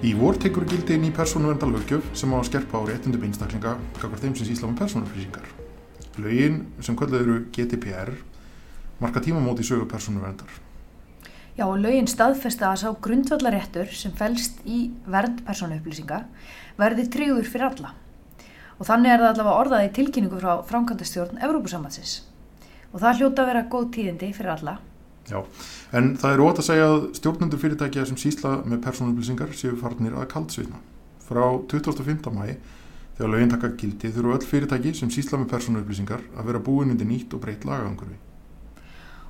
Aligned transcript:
Í 0.00 0.14
vor 0.16 0.38
tekur 0.40 0.64
gildi 0.64 0.94
ný 0.96 1.10
persónuverndalögjöf 1.12 2.06
sem 2.16 2.30
á 2.32 2.40
að 2.40 2.46
skerpa 2.48 2.80
á 2.80 2.88
réttundum 2.88 3.24
einstaklinga 3.26 3.74
kakar 3.98 4.22
þeim 4.22 4.32
sem 4.38 4.48
sísla 4.48 4.70
með 4.70 4.78
persónuflýsingar. 4.80 5.50
Lögin 6.24 6.56
sem 6.80 6.96
kvöldið 6.96 7.20
eru 7.20 7.34
GDPR 7.52 8.14
marka 8.96 9.20
tímamóti 9.20 9.60
sögu 9.60 9.84
persónuverndar. 9.92 10.48
Já, 11.52 11.66
og 11.68 11.76
lögin 11.84 12.08
staðfesta 12.08 12.70
að 12.70 12.80
sá 12.80 12.88
grundvallaréttur 13.04 13.92
sem 13.92 14.16
fælst 14.16 14.64
í 14.64 14.86
vernd 15.04 15.44
persónuupplýsinga 15.44 16.24
verði 16.80 17.04
tryggður 17.12 17.52
fyrir 17.52 17.68
alla. 17.68 17.92
Og 18.80 18.88
þannig 18.88 19.12
er 19.12 19.20
það 19.20 19.34
allavega 19.34 19.62
orðað 19.66 19.90
í 19.90 19.96
tilkynningu 20.00 20.40
frá 20.40 20.62
framkvæmdastjórn 20.70 21.44
Evrópusambatsins. 21.44 22.22
Og 22.94 23.04
það 23.04 23.20
hljóta 23.20 23.44
að 23.44 23.52
vera 23.52 23.68
góð 23.68 23.92
tíðindi 23.98 24.32
fyrir 24.32 24.56
alla. 24.56 24.80
Já, 25.28 25.42
en 25.94 26.14
það 26.18 26.32
er 26.32 26.42
ótt 26.42 26.60
að 26.62 26.66
segja 26.70 26.86
að 26.90 27.02
stjórnendur 27.18 27.60
fyrirtækja 27.60 28.06
sem 28.08 28.18
sísla 28.18 28.56
með 28.64 28.80
persónuupplýsingar 28.86 29.52
séu 29.58 29.76
farnir 29.78 30.16
að 30.16 30.30
kaldsveitna. 30.32 30.80
Frá 31.26 31.44
2015. 31.70 32.32
mæi, 32.34 32.56
þegar 33.18 33.32
lögin 33.34 33.52
taka 33.52 33.70
gildi, 33.78 34.10
þurfu 34.14 34.34
öll 34.34 34.48
fyrirtæki 34.48 34.94
sem 34.96 35.12
sísla 35.12 35.38
með 35.38 35.52
persónuupplýsingar 35.52 36.24
að 36.34 36.50
vera 36.50 36.62
búin 36.66 36.94
undir 36.94 37.06
nýtt 37.06 37.36
og 37.36 37.44
breytt 37.44 37.66
lagaangurfi. 37.68 38.16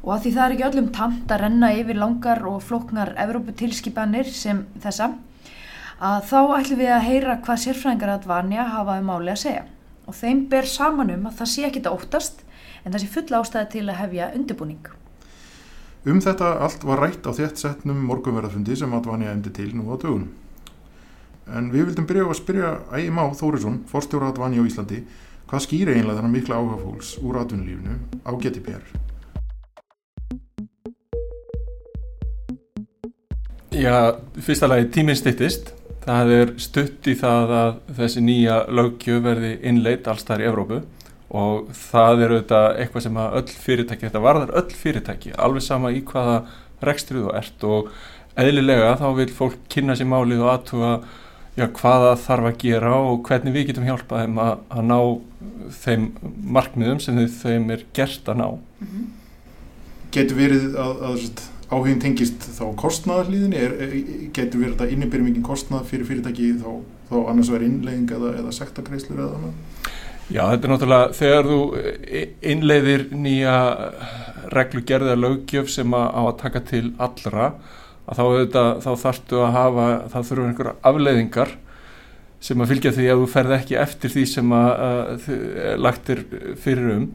Og 0.00 0.14
að 0.14 0.22
því 0.24 0.30
það 0.36 0.44
er 0.44 0.54
ekki 0.54 0.66
öllum 0.70 0.92
tamt 0.96 1.32
að 1.34 1.42
renna 1.42 1.72
yfir 1.76 1.98
langar 2.00 2.40
og 2.48 2.62
floknar 2.64 3.12
Evróputilskipanir 3.20 4.30
sem 4.32 4.62
þessa, 4.80 5.10
að 6.00 6.22
þá 6.30 6.38
ætlum 6.56 6.80
við 6.80 6.94
að 6.94 7.04
heyra 7.10 7.36
hvað 7.44 7.60
sérfræðingar 7.66 8.14
að 8.14 8.30
vanja 8.30 8.64
hafa 8.72 8.96
um 9.02 9.10
máli 9.12 9.34
að 9.34 9.42
segja. 9.42 9.66
Og 10.08 10.16
þeim 10.16 10.46
ber 10.48 10.70
saman 10.70 11.12
um 11.12 11.28
að 11.28 11.36
það 11.42 11.52
sé 11.52 11.66
ekki 11.68 11.82
þetta 11.82 11.92
óttast, 11.98 12.40
en 12.80 12.94
það 12.94 13.04
sé 13.04 13.12
full 13.18 13.36
ástæði 13.42 13.70
til 13.74 13.84
að 13.90 14.00
hefja 14.00 14.30
undirbúning. 14.38 14.88
Um 16.00 16.16
þetta 16.16 16.54
allt 16.64 16.84
var 16.88 17.02
rætt 17.02 17.26
á 17.28 17.32
þétt 17.36 17.58
setnum 17.60 17.98
morgunverðarfundi 18.08 18.72
sem 18.72 18.92
Advanja 18.96 19.34
emdi 19.34 19.50
til 19.52 19.74
nú 19.76 19.84
á 19.92 20.00
dögunum. 20.00 20.30
En 21.52 21.66
við 21.68 21.90
vildum 21.90 22.06
byrja 22.08 22.24
á 22.24 22.30
að 22.32 22.38
spyrja 22.38 22.70
Ægi 22.96 23.10
Má 23.12 23.20
Þórisson, 23.36 23.76
forstjóra 23.90 24.30
Advanja 24.32 24.64
á 24.64 24.68
Íslandi, 24.70 25.02
hvað 25.50 25.64
skýri 25.66 25.98
einlega 25.98 26.16
þennan 26.16 26.32
mikla 26.32 26.56
áhuga 26.56 26.78
fólks 26.80 27.10
úr 27.20 27.36
atvinnulífinu 27.42 27.98
á 28.24 28.30
GDPR? 28.32 28.86
Já, 33.76 34.16
fyrsta 34.40 34.70
lagi 34.72 34.88
tíminn 34.96 35.20
stittist. 35.20 35.74
Það 36.00 36.32
er 36.38 36.54
stutt 36.56 37.12
í 37.12 37.18
það 37.20 37.52
að 37.58 37.76
þessi 38.00 38.24
nýja 38.24 38.62
lögjöf 38.72 39.20
verði 39.28 39.52
innleitt 39.68 40.08
alls 40.08 40.24
þar 40.24 40.46
í 40.46 40.48
Evrópu 40.48 40.80
og 41.30 41.70
það 41.76 42.24
er 42.24 42.34
auðvitað 42.34 42.68
eitthvað 42.82 43.04
sem 43.06 43.18
að 43.22 43.36
öll 43.40 43.56
fyrirtæki, 43.64 44.06
þetta 44.08 44.24
varðar 44.24 44.54
öll 44.60 44.76
fyrirtæki, 44.82 45.34
alveg 45.38 45.62
sama 45.66 45.92
í 45.94 46.02
hvaða 46.06 46.40
rekstrið 46.84 47.26
þú 47.26 47.34
ert 47.38 47.66
og 47.68 47.92
eðlilega 48.40 48.96
þá 48.98 49.08
vil 49.18 49.28
fólk 49.34 49.58
kynna 49.70 49.96
sér 49.98 50.10
málið 50.10 50.42
og 50.44 50.52
aðtuga 50.54 50.92
já, 51.58 51.66
hvaða 51.66 52.16
þarf 52.24 52.50
að 52.50 52.58
gera 52.64 52.96
og 52.98 53.22
hvernig 53.28 53.54
við 53.54 53.70
getum 53.70 53.86
hjálpað 53.88 54.24
þeim 54.24 54.42
að, 54.42 54.52
að 54.74 54.84
ná 54.90 54.98
þeim 55.80 56.10
markmiðum 56.58 57.00
sem 57.04 57.22
þeim 57.40 57.72
er 57.76 57.86
gert 57.96 58.28
að 58.30 58.42
ná. 58.42 58.46
Mm 58.50 58.90
-hmm. 58.90 59.08
Getur 60.10 60.38
verið 60.38 60.76
að, 60.82 61.02
að 61.10 61.42
áhugin 61.70 62.00
tengist 62.02 62.46
þá 62.56 62.64
kostnaðarliðinni, 62.76 64.30
getur 64.34 64.64
verið 64.64 64.74
þetta 64.74 64.94
innibyrjumingin 64.94 65.46
kostnað 65.46 65.86
fyrir 65.90 66.08
fyrirtæki 66.08 66.54
þá, 66.58 66.70
þá 67.10 67.16
annars 67.30 67.50
verið 67.52 67.68
innlegging 67.68 68.14
eða, 68.16 68.32
eða 68.42 68.54
sektakreislur 68.56 69.22
eða 69.22 69.38
annað? 69.38 69.54
Já, 70.30 70.44
þetta 70.46 70.66
er 70.66 70.70
náttúrulega 70.70 71.14
þegar 71.18 71.48
þú 71.50 71.60
innleiðir 72.52 73.04
nýja 73.18 73.54
reglugerða 74.54 75.16
lögjöf 75.18 75.70
sem 75.72 75.96
að, 75.96 76.06
á 76.06 76.20
að 76.22 76.36
taka 76.44 76.62
til 76.68 76.84
allra 77.02 77.48
að 78.06 78.20
þá, 78.20 78.22
þetta, 78.36 78.62
þá 78.84 78.90
þarftu 79.02 79.40
að 79.42 79.56
hafa, 79.56 79.86
það 80.12 80.28
þurfur 80.28 80.50
einhverja 80.50 80.76
afleiðingar 80.90 81.54
sem 82.40 82.62
að 82.62 82.70
fylgja 82.72 82.92
því 82.96 83.08
að 83.10 83.22
þú 83.22 83.26
ferð 83.34 83.56
ekki 83.58 83.78
eftir 83.82 84.14
því 84.14 84.24
sem 84.30 84.54
að, 84.54 84.70
að 84.86 85.82
lagtir 85.82 86.22
fyrir 86.62 86.92
um. 86.94 87.08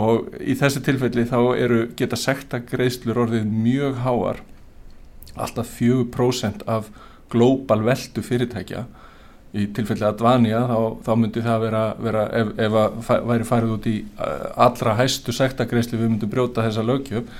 Og 0.00 0.32
í 0.40 0.56
þessu 0.58 0.80
tilfelli 0.86 1.26
þá 1.28 1.38
eru 1.58 1.82
geta 1.98 2.18
sekta 2.18 2.62
greiðslur 2.62 3.20
orðið 3.26 3.52
mjög 3.52 4.00
háar 4.06 4.42
alltaf 5.36 5.76
4% 5.76 6.64
af 6.70 6.88
glóbal 7.30 7.82
veldu 7.84 8.24
fyrirtækja 8.24 8.86
í 9.50 9.66
tilfelli 9.74 10.06
Advania 10.06 10.60
þá, 10.68 10.76
þá 11.06 11.12
myndi 11.18 11.42
það 11.42 11.64
vera, 11.64 11.84
vera 11.98 12.26
ef, 12.38 12.52
ef 12.66 12.76
að 12.80 13.24
væri 13.32 13.48
farið 13.48 13.72
út 13.76 13.88
í 13.90 13.96
uh, 14.06 14.44
allra 14.66 14.94
hæstu 15.00 15.34
sektakreisli 15.34 15.98
við 15.98 16.12
myndum 16.12 16.30
brjóta 16.30 16.66
þessa 16.66 16.84
lögjöf 16.86 17.32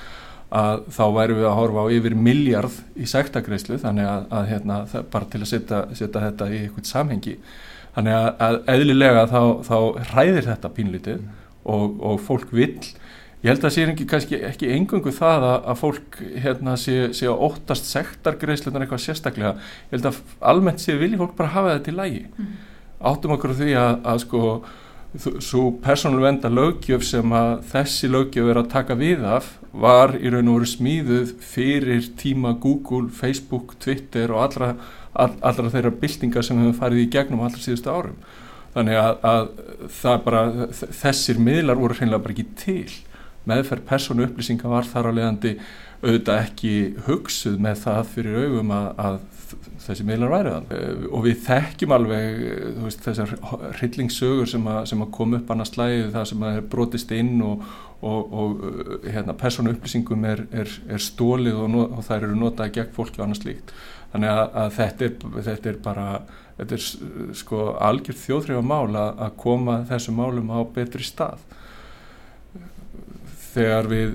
að 0.50 0.80
þá 0.90 1.04
væri 1.14 1.36
við 1.38 1.46
að 1.46 1.58
horfa 1.60 1.84
á 1.86 1.92
yfir 1.94 2.16
miljard 2.18 2.78
í 2.98 3.06
sektakreislu 3.06 3.78
þannig 3.78 4.08
að, 4.10 4.24
að 4.34 4.48
hérna, 4.50 4.78
bara 5.12 5.28
til 5.30 5.42
að 5.44 5.50
setja, 5.52 5.82
þetta 5.94 6.48
í 6.50 6.64
eitthvað 6.64 6.88
samhengi. 6.90 7.36
Þannig 7.94 8.16
að, 8.16 8.28
að 8.46 8.58
eðlilega 8.74 9.22
þá, 9.30 9.42
þá 9.66 9.76
hræðir 10.10 10.48
þetta 10.48 10.72
pínlítið 10.74 11.22
og, 11.70 11.94
og 12.10 12.18
fólk 12.26 12.50
vill 12.54 12.90
Ég 13.40 13.48
held 13.48 13.62
að 13.62 13.64
það 13.64 13.72
sé 13.72 13.84
ekki, 13.88 14.04
kannski 14.08 14.38
ekki 14.44 14.68
engungu 14.74 15.12
það 15.16 15.44
að, 15.48 15.54
að 15.72 15.78
fólk 15.80 16.18
hérna, 16.44 16.74
sé, 16.76 16.96
sé 17.16 17.28
að 17.30 17.46
óttast 17.46 17.86
sektargreislunar 17.88 18.84
eitthvað 18.84 19.00
sérstaklega. 19.06 19.54
Ég 19.86 19.94
held 19.94 20.08
að 20.10 20.18
almennt 20.50 20.82
sé 20.82 20.96
vilji 21.00 21.20
fólk 21.22 21.32
bara 21.38 21.54
hafa 21.54 21.78
þetta 21.78 21.94
í 21.94 21.96
lægi. 21.96 22.20
Mm. 22.36 22.52
Áttum 23.10 23.34
okkur 23.38 23.56
því 23.56 23.70
að, 23.80 23.94
að 24.12 24.20
sko, 24.26 24.42
svo 25.40 25.64
persónuleg 25.80 26.26
venda 26.26 26.52
lögjöf 26.52 27.08
sem 27.08 27.34
að 27.40 27.56
þessi 27.72 28.12
lögjöf 28.12 28.52
er 28.52 28.60
að 28.60 28.70
taka 28.76 29.00
við 29.00 29.24
af 29.24 29.50
var 29.72 30.16
í 30.20 30.28
raun 30.28 30.52
og 30.52 30.60
veru 30.60 30.72
smíðuð 30.76 31.34
fyrir 31.40 32.12
tíma 32.20 32.52
Google, 32.60 33.08
Facebook, 33.08 33.78
Twitter 33.80 34.36
og 34.36 34.44
allra, 34.50 34.74
all, 35.16 35.32
allra 35.40 35.72
þeirra 35.72 35.96
byltingar 35.96 36.44
sem 36.44 36.60
hefur 36.60 36.82
farið 36.84 37.06
í 37.06 37.12
gegnum 37.16 37.40
allra 37.46 37.64
síðustu 37.64 37.88
árum. 37.88 38.20
Þannig 38.76 39.00
að, 39.00 39.30
að 39.32 40.18
bara, 40.28 40.48
þessir 40.76 41.40
miðlar 41.40 41.80
voru 41.80 41.96
hreinlega 41.96 42.22
bara 42.26 42.36
ekki 42.36 42.52
til 42.60 42.90
meðferð 43.48 43.86
persónu 43.88 44.26
upplýsinga 44.26 44.70
var 44.70 44.88
þar 44.88 45.10
á 45.10 45.16
leiðandi 45.16 45.54
auðvitað 46.00 46.42
ekki 46.46 46.72
hugsuð 47.06 47.60
með 47.60 47.82
það 47.84 48.00
fyrir 48.14 48.38
augum 48.44 48.72
að, 48.72 48.88
að 49.04 49.18
þessi 49.84 50.06
miðlar 50.06 50.32
væri 50.32 50.54
þann 50.54 51.06
og 51.10 51.24
við 51.26 51.38
þekkjum 51.44 51.94
alveg 51.96 52.42
veist, 52.84 53.04
þessar 53.04 53.32
hryllingssögur 53.80 54.48
sem, 54.48 54.66
sem 54.88 55.04
að 55.04 55.12
koma 55.16 55.40
upp 55.40 55.52
annars 55.52 55.72
slæði 55.74 56.10
það 56.14 56.26
sem 56.30 56.44
að 56.46 56.58
er 56.58 56.68
brotist 56.74 57.14
inn 57.16 57.32
og, 57.44 57.64
og, 58.00 58.34
og 58.42 58.62
hérna, 59.08 59.36
persónu 59.40 59.74
upplýsingum 59.74 60.28
er, 60.30 60.44
er, 60.62 60.76
er 60.88 61.04
stólið 61.04 61.58
og, 61.64 61.80
og 61.88 62.04
þær 62.06 62.28
eru 62.28 62.38
notaði 62.38 62.76
gegn 62.78 62.94
fólki 62.96 63.20
og 63.20 63.26
annars 63.26 63.44
líkt 63.44 63.74
þannig 64.12 64.32
að, 64.32 64.44
að 64.62 64.72
þetta, 64.78 65.08
er, 65.08 65.40
þetta 65.50 65.72
er 65.72 65.80
bara 65.84 66.06
þetta 66.60 66.76
er 66.76 67.36
sko 67.40 67.64
algjör 67.90 68.20
þjóðþrjáma 68.24 68.68
mál 68.68 69.00
að, 69.00 69.24
að 69.26 69.38
koma 69.44 69.80
þessum 69.90 70.20
málum 70.20 70.52
á 70.52 70.60
betri 70.74 71.06
stað 71.06 71.44
þegar 73.50 73.88
við 73.90 74.12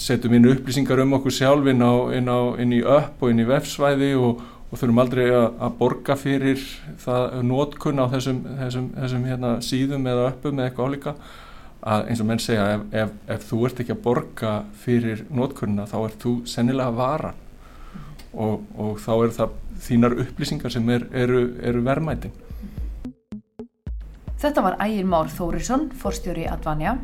setjum 0.00 0.34
inn 0.36 0.48
upplýsingar 0.50 1.02
um 1.04 1.14
okkur 1.18 1.34
sjálf 1.34 1.68
inn, 1.70 1.84
á, 1.84 1.94
inn, 2.16 2.30
á, 2.30 2.40
inn 2.62 2.74
í 2.74 2.80
upp 2.82 3.22
og 3.22 3.30
inn 3.30 3.42
í 3.42 3.46
vefsvæði 3.46 4.10
og, 4.18 4.42
og 4.70 4.80
þurfum 4.80 5.02
aldrei 5.04 5.24
að, 5.28 5.46
að 5.62 5.78
borga 5.78 6.16
fyrir 6.18 6.66
það 7.02 7.38
nótkunn 7.46 8.02
á 8.02 8.06
þessum, 8.16 8.42
þessum, 8.58 8.90
þessum 8.98 9.28
hérna, 9.30 9.54
síðum 9.62 10.10
eða 10.10 10.28
uppum 10.32 10.58
eða 10.58 10.70
eitthvað 10.70 10.90
álíka. 10.90 11.14
Að 11.82 12.10
eins 12.12 12.20
og 12.22 12.28
menn 12.28 12.42
segja 12.42 12.66
ef, 12.76 12.82
ef, 12.94 13.14
ef 13.34 13.46
þú 13.48 13.62
ert 13.66 13.80
ekki 13.82 13.94
að 13.94 14.04
borga 14.04 14.52
fyrir 14.84 15.24
nótkunna 15.34 15.86
þá 15.90 15.96
ert 16.02 16.20
þú 16.22 16.36
sennilega 16.50 16.94
varan. 16.98 17.40
Og, 18.32 18.62
og 18.80 18.94
þá 19.02 19.10
eru 19.16 19.32
það 19.36 19.56
þínar 19.82 20.20
upplýsingar 20.24 20.72
sem 20.72 20.94
er, 20.94 21.08
eru, 21.24 21.42
eru 21.62 21.82
verðmætin. 21.84 22.34
Þetta 24.42 24.62
var 24.64 24.78
Ægir 24.82 25.06
Már 25.06 25.28
Þórisson, 25.30 25.90
forstjóri 26.02 26.48
Advanja 26.50 26.96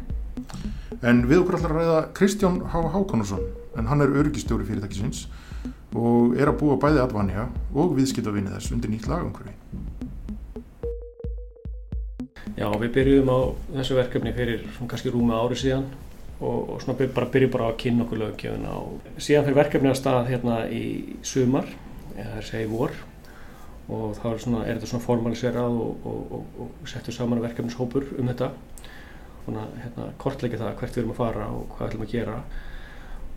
En 0.99 1.21
við 1.31 1.45
okkur 1.45 1.55
ætlar 1.61 1.73
að 1.73 1.79
ræða 1.79 1.99
Kristján 2.11 2.57
H. 2.73 2.81
Hákonarsson 2.91 3.45
en 3.79 3.87
hann 3.87 4.01
er 4.03 4.17
örgistjóri 4.19 4.65
fyrirtækisins 4.67 5.29
og 5.95 6.35
er 6.35 6.51
að 6.51 6.57
búa 6.59 6.75
bæði 6.83 6.99
Advanja 7.05 7.45
og 7.71 7.93
viðskiptavinni 7.95 8.51
þess 8.51 8.73
undir 8.75 8.91
nýtt 8.91 9.07
lagangrufi. 9.07 9.55
Já, 12.59 12.67
við 12.83 12.91
byrjuðum 12.97 13.31
á 13.31 13.39
þessu 13.77 13.99
verkefni 14.01 14.35
fyrir 14.35 14.65
svona 14.75 14.91
kannski 14.91 15.15
rúma 15.15 15.39
ári 15.39 15.61
síðan 15.61 15.87
og, 16.41 16.75
og 16.75 16.83
svona 16.83 16.99
bara 17.15 17.31
byrjuðum 17.31 17.55
bara 17.55 17.71
að 17.71 17.79
kynna 17.85 18.07
okkur 18.09 18.23
lögjöfuna 18.25 18.75
og 18.81 19.23
síðan 19.23 19.47
fyrir 19.47 19.61
verkefni 19.61 19.93
að 19.93 19.99
stað 20.01 20.33
hérna 20.33 20.59
í 20.67 20.85
sumar, 21.23 21.71
eða 22.17 22.33
það 22.33 22.43
er 22.43 22.49
segið 22.51 22.75
vor 22.75 22.99
og 23.87 24.19
þá 24.19 24.27
er, 24.33 24.43
svona, 24.43 24.65
er 24.67 24.75
þetta 24.81 24.91
svona 24.91 25.07
formaliserað 25.07 25.79
og, 25.87 26.11
og, 26.11 26.55
og 26.67 26.91
settur 26.91 27.15
saman 27.15 27.47
verkefnishópur 27.47 28.11
um 28.19 28.33
þetta 28.35 28.51
hérna, 29.57 30.09
kortleika 30.21 30.59
það 30.61 30.75
hvert 30.81 30.97
við 30.97 31.03
erum 31.03 31.15
að 31.15 31.21
fara 31.21 31.47
og 31.53 31.65
hvað 31.73 31.85
við 31.85 31.89
ætlum 31.89 32.05
að 32.05 32.13
gera. 32.13 32.37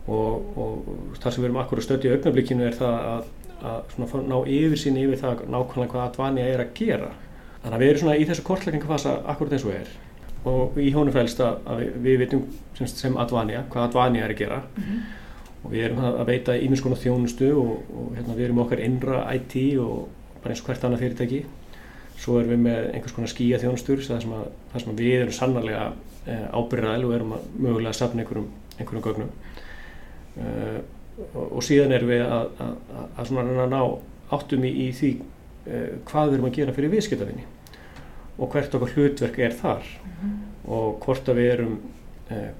Og, 0.02 0.58
og 0.58 1.18
það 1.22 1.34
sem 1.34 1.42
við 1.42 1.48
erum 1.48 1.60
akkur 1.62 1.80
að 1.80 1.86
stöðja 1.86 2.10
í 2.10 2.16
augnablikinu 2.16 2.64
er 2.66 2.78
það 2.78 2.96
að, 3.12 3.28
að 3.72 4.16
ná 4.26 4.36
yfir 4.40 4.80
sín 4.82 4.98
yfir 4.98 5.20
það 5.20 5.44
nákvæmlega 5.54 5.92
hvað 5.92 6.06
Advania 6.08 6.46
er 6.50 6.64
að 6.64 6.74
gera. 6.78 7.12
Þannig 7.62 7.76
að 7.76 7.84
við 7.84 7.92
erum 7.92 8.12
í 8.14 8.28
þessu 8.28 8.46
kortleikingafasa 8.48 9.16
akkurat 9.30 9.56
eins 9.56 9.66
og 9.68 9.76
er. 9.76 9.92
Og 10.52 10.78
í 10.82 10.90
hónu 10.96 11.14
fælst 11.14 11.40
að, 11.40 11.60
að 11.70 11.82
við, 11.82 11.98
við 12.06 12.22
vitum 12.24 12.46
sem, 12.78 12.90
sem 12.90 13.18
Advania 13.22 13.62
hvað 13.70 13.88
Advania 13.88 14.26
er 14.26 14.34
að 14.34 14.40
gera. 14.42 14.62
Mm 14.74 14.84
-hmm. 14.88 15.02
og 15.62 15.70
við 15.70 15.84
erum 15.86 16.04
að 16.04 16.26
veita 16.26 16.58
ímiðskona 16.58 16.98
þjónustu 16.98 17.52
og, 17.54 17.76
og 17.94 18.14
hérna, 18.16 18.34
við 18.34 18.44
erum 18.44 18.62
okkar 18.64 18.80
innra 18.82 19.26
IT 19.34 19.78
og, 19.78 20.08
bara 20.42 20.50
eins 20.50 20.62
og 20.62 20.66
hvert 20.66 20.84
annað 20.84 21.04
fyrirtæki 21.04 21.44
svo 22.20 22.38
erum 22.40 22.52
við 22.54 22.64
með 22.66 22.88
einhvers 22.92 23.14
konar 23.16 23.32
skíja 23.32 23.60
þjónustur 23.62 24.02
þar 24.06 24.24
sem, 24.24 24.34
sem 24.84 24.96
við 24.98 25.14
erum 25.20 25.36
sannarlega 25.36 25.84
e, 26.26 26.38
ábyrðaðil 26.52 27.06
og 27.08 27.14
erum 27.16 27.36
að 27.36 27.46
mögulega 27.56 27.92
að 27.92 27.98
safna 27.98 28.24
einhverjum, 28.24 28.50
einhverjum 28.78 29.06
gögnum. 29.06 29.32
E, 30.36 30.50
og, 31.32 31.46
og 31.46 31.66
síðan 31.66 31.96
erum 31.96 32.12
við 32.12 32.24
að, 32.26 32.52
að, 32.66 32.76
að 33.16 33.32
svona 33.32 33.66
ná 33.72 33.80
áttum 34.32 34.68
í, 34.68 34.74
í 34.86 34.88
því 34.96 35.10
e, 35.18 35.82
hvað 36.08 36.30
við 36.30 36.38
erum 36.38 36.48
að 36.50 36.56
gera 36.60 36.76
fyrir 36.76 36.94
viðskiptafinni 36.96 37.48
og 38.38 38.54
hvert 38.54 38.78
okkar 38.78 38.94
hlutverk 38.96 39.42
er 39.44 39.58
þar. 39.58 39.90
Mm 40.02 40.14
-hmm. 40.20 40.38
og 40.76 41.02
hvort 41.04 41.28
að 41.28 41.42
við 41.42 41.52
erum 41.56 41.76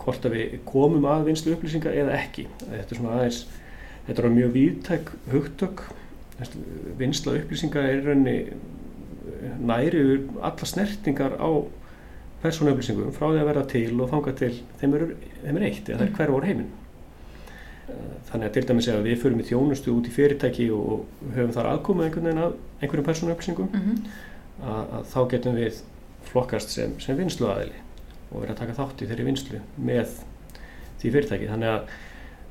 hvort 0.03 0.27
að 0.29 0.35
við 0.37 0.55
komum 0.69 1.05
að 1.09 1.27
vinstu 1.31 1.53
upplýsingar 1.55 1.95
eða 1.97 2.17
ekki. 2.19 2.47
Þetta 2.61 2.93
er 2.93 2.99
svona 2.99 3.15
aðeins 3.17 3.39
þetta 4.07 4.23
er 4.23 4.35
mjög 4.37 4.53
víðtæk 4.57 5.13
hugtök. 5.33 5.85
Vinsla 6.99 7.37
upplýsingar 7.39 7.87
er 7.87 8.03
rauninni 8.07 8.37
næri 9.43 10.03
alla 10.41 10.69
snertingar 10.69 11.37
á 11.39 11.51
persónuöflýsingum 12.43 13.15
frá 13.15 13.29
því 13.31 13.41
að 13.41 13.49
vera 13.51 13.65
til 13.71 14.01
og 14.03 14.11
þanga 14.11 14.35
til 14.39 14.55
þeim 14.81 14.97
er, 14.99 15.05
þeim 15.45 15.59
er 15.59 15.67
eitt, 15.69 15.89
eða 15.89 15.99
það 16.01 16.07
er 16.07 16.17
hver 16.17 16.33
voru 16.35 16.49
heiminn. 16.51 16.71
Þannig 18.31 18.49
að 18.49 18.55
til 18.57 18.65
dæmis 18.69 18.89
ef 18.89 19.01
við 19.05 19.23
förum 19.23 19.43
í 19.43 19.47
þjónustu 19.47 19.93
út 19.93 20.09
í 20.09 20.15
fyrirtæki 20.15 20.69
og 20.75 21.05
höfum 21.37 21.55
þar 21.55 21.71
aðkomið 21.75 22.09
einhvern 22.09 22.29
veginn 22.29 22.43
að 22.43 22.55
einhverjum 22.81 23.09
persónuöflýsingum 23.09 23.69
mm 23.71 23.83
-hmm. 23.87 24.13
að, 24.63 24.95
að 24.99 25.09
þá 25.13 25.21
getum 25.35 25.59
við 25.59 25.83
flokkast 26.31 26.71
sem, 26.71 26.95
sem 27.01 27.19
vinslu 27.19 27.51
aðili 27.51 27.83
og 28.31 28.41
verið 28.41 28.55
að 28.55 28.61
taka 28.63 28.79
þátt 28.79 29.03
í 29.03 29.09
þeirri 29.11 29.29
vinslu 29.29 29.61
með 29.77 30.17
því 31.03 31.11
fyrirtæki. 31.11 31.51
Þannig 31.51 31.69
að, 31.69 31.95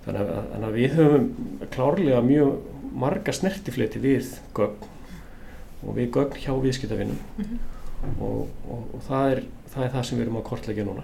þannig 0.05 0.21
að, 0.21 0.43
þannig 0.53 0.67
að 0.69 0.79
við 0.79 0.95
höfum 0.99 1.27
klárlega 1.75 2.21
mjög 2.21 2.53
marga 2.91 3.33
snertifleti 3.33 3.99
við 4.03 4.35
gögn 4.53 4.90
og 5.81 5.95
við 5.97 6.11
gögn 6.15 6.41
hjá 6.41 6.53
viðskiptavinnum 6.61 7.17
mm 7.37 7.45
-hmm. 7.45 8.17
og, 8.21 8.49
og, 8.69 8.83
og 8.93 9.01
það, 9.07 9.31
er, 9.31 9.43
það 9.73 9.85
er 9.85 9.93
það 9.95 10.03
sem 10.03 10.17
við 10.17 10.25
erum 10.25 10.41
að 10.41 10.47
kortleggja 10.49 10.85
núna. 10.85 11.03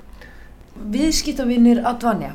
Viðskiptavinnir 0.97 1.85
að 1.85 1.99
dvanja, 1.99 2.33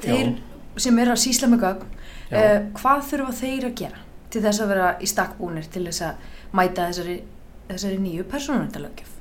þeir 0.00 0.32
sem 0.76 0.98
er 0.98 1.12
að 1.12 1.20
sísla 1.22 1.48
með 1.48 1.60
gögn, 1.66 1.86
eh, 2.30 2.60
hvað 2.80 3.04
þurfa 3.10 3.32
þeir 3.32 3.66
að 3.68 3.74
gera 3.74 3.98
til 4.30 4.42
þess 4.42 4.60
að 4.60 4.72
vera 4.72 4.88
í 5.00 5.06
stakkbúnir 5.06 5.68
til 5.72 5.84
þess 5.86 6.02
að 6.06 6.14
mæta 6.52 6.88
þessari, 6.88 7.20
þessari 7.68 7.98
nýju 7.98 8.24
persónavendalöggjaf? 8.24 9.12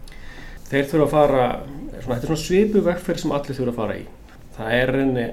Þeir 0.71 0.85
þurfa 0.87 1.05
að 1.05 1.11
fara, 1.11 1.45
svona, 2.01 2.15
þetta 2.15 2.21
er 2.21 2.31
svona 2.31 2.45
svipu 2.45 2.81
vegferð 2.81 3.19
sem 3.19 3.31
allir 3.31 3.57
þurfa 3.57 3.71
að 3.71 3.79
fara 3.81 3.97
í. 3.99 4.05
Það 4.55 4.75
er 4.77 4.91
reyni, 4.95 5.25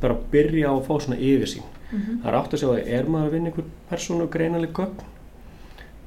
bara 0.00 0.14
að 0.14 0.24
byrja 0.32 0.70
á 0.72 0.74
að 0.74 0.86
fá 0.86 0.94
svona 1.00 1.20
yfirsýn. 1.20 1.66
Mm 1.90 2.00
-hmm. 2.00 2.22
Það 2.22 2.28
er 2.28 2.38
átt 2.38 2.54
að 2.54 2.60
segja 2.60 2.72
að 2.72 2.88
er 2.98 3.08
maður 3.08 3.26
að 3.26 3.34
vinna 3.34 3.50
einhver 3.50 3.64
persónu 3.90 4.28
greinanleg 4.28 4.72
gögn 4.72 5.04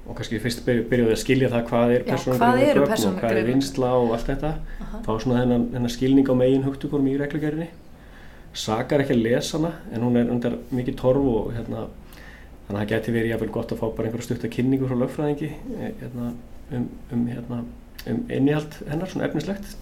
og 0.07 0.15
kannski 0.15 0.39
fyrst 0.39 0.63
byrjuði 0.65 1.11
að 1.11 1.19
skilja 1.21 1.49
það 1.51 1.65
hvað 1.69 1.93
er 1.95 2.05
persónugreinir 2.07 2.79
gögn 2.79 3.07
og 3.09 3.19
hvað 3.19 3.41
er 3.41 3.49
vinsla 3.49 3.91
og 3.97 4.13
allt 4.15 4.29
þetta. 4.31 4.53
Uh 4.57 4.87
-huh. 4.87 5.03
fá 5.05 5.11
svona 5.19 5.41
þennan, 5.41 5.67
þennan 5.73 5.95
skilning 5.95 6.29
á 6.31 6.35
megin 6.35 6.63
hugtugunum 6.63 7.07
í 7.07 7.17
reglugjörðinni 7.19 7.69
sakar 8.57 9.03
ekki 9.03 9.15
að 9.15 9.23
lesa 9.25 9.57
hana 9.57 9.71
en 9.93 10.01
hún 10.01 10.17
er 10.17 10.29
undir 10.33 10.57
mikið 10.73 10.95
torf 10.95 11.25
og 11.31 11.51
hérna 11.53 11.87
þannig 12.67 12.75
að 12.75 12.79
það 12.79 12.89
geti 12.91 13.11
verið 13.15 13.31
jáfnvel 13.31 13.51
gott 13.55 13.71
að 13.71 13.81
fá 13.81 13.85
bara 13.95 14.09
einhverja 14.09 14.27
stutta 14.27 14.51
kynningu 14.51 14.87
frá 14.89 14.97
lögfræðingi 14.99 15.49
e, 15.49 15.91
hérna, 16.01 16.31
um, 16.71 16.87
um, 17.11 17.27
hérna, 17.27 17.59
um 18.07 18.23
innihald 18.29 18.79
hennar, 18.89 19.11
svona 19.11 19.27
efnislegt. 19.27 19.77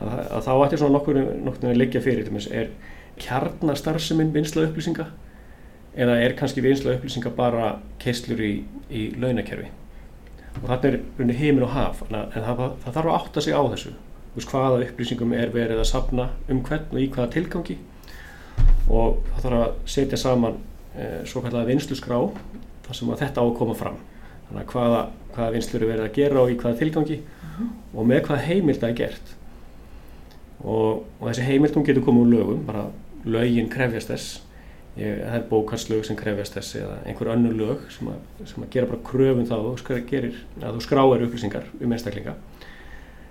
Að, 0.00 0.18
að 0.38 0.48
þá 0.48 0.52
ættir 0.54 0.82
svona 0.82 0.96
nokkur 0.96 1.20
nokkur 1.46 1.68
að 1.70 1.78
leggja 1.78 2.02
fyrir 2.02 2.30
er 2.50 2.72
kjarnastarfseminn 3.22 4.32
vinsla 4.34 4.66
upplýsinga 4.66 5.06
eða 5.96 6.16
er 6.24 6.34
kannski 6.38 6.64
vinsla 6.64 6.96
upplýsingar 6.96 7.34
bara 7.36 7.76
keistlur 8.02 8.40
í, 8.40 8.52
í 8.90 9.10
launakerfi? 9.20 9.68
Og 10.60 10.66
þarna 10.68 10.88
er 10.88 10.98
runni 11.18 11.36
heiminn 11.36 11.66
og 11.66 11.72
haf 11.72 12.02
en 12.08 12.16
það, 12.32 12.62
það 12.84 12.96
þarf 12.96 13.06
að 13.06 13.14
átta 13.16 13.44
sig 13.44 13.56
á 13.56 13.62
þessu. 13.72 13.92
Veist, 14.32 14.48
hvaða 14.48 14.84
upplýsingum 14.86 15.34
er 15.36 15.52
verið 15.52 15.82
að 15.82 15.90
sapna 15.90 16.28
um 16.52 16.62
hvern 16.64 16.92
og 16.92 17.00
í 17.00 17.08
hvaða 17.12 17.32
tilgangi. 17.34 17.78
Og 18.92 19.20
það 19.32 19.44
þarf 19.44 19.58
að 19.58 19.74
setja 19.94 20.20
saman 20.20 20.58
eh, 20.96 21.20
svo 21.28 21.42
kallega 21.44 21.68
vinslusgrá 21.68 22.18
þar 22.86 22.98
sem 22.98 23.12
þetta 23.22 23.44
á 23.44 23.44
að 23.44 23.54
koma 23.60 23.76
fram. 23.76 23.98
Þannig 24.48 24.62
að 24.62 24.72
hvaða, 24.74 25.02
hvaða 25.34 25.54
vinslur 25.56 25.84
er 25.84 25.92
verið 25.92 26.06
að 26.08 26.16
gera 26.20 26.42
og 26.42 26.52
í 26.52 26.58
hvaða 26.60 26.80
tilgangi 26.80 27.20
uh 27.20 27.44
mhm. 27.48 27.68
-huh. 27.68 27.98
og 27.98 28.08
með 28.08 28.24
hvaða 28.26 28.46
heimild 28.48 28.80
það 28.80 28.90
er 28.90 28.98
gert. 29.02 29.36
Og, 30.62 31.04
og 31.18 31.28
þessi 31.28 31.48
heimildum 31.48 31.84
getur 31.84 32.04
komið 32.06 32.22
úr 32.22 32.32
lögum 32.36 32.66
bara 32.66 32.86
lögin 33.24 33.70
krefjast 33.70 34.12
þess 34.12 34.40
Ég, 34.92 35.22
það 35.24 35.36
er 35.38 35.44
bókarslög 35.48 36.02
sem 36.04 36.16
krefjast 36.20 36.58
þess 36.58 36.74
eða 36.76 36.96
einhver 37.08 37.30
önnu 37.32 37.54
lög 37.56 37.86
sem 37.94 38.10
að, 38.12 38.24
sem 38.50 38.64
að 38.64 38.74
gera 38.74 38.88
bara 38.90 39.04
kröfum 39.08 39.46
þá 39.48 39.54
og 39.56 39.84
gerir, 40.10 40.34
að 40.60 40.76
þú 40.76 40.82
skráir 40.84 41.24
upplýsingar 41.24 41.70
um 41.78 41.94
einstaklinga. 41.96 42.34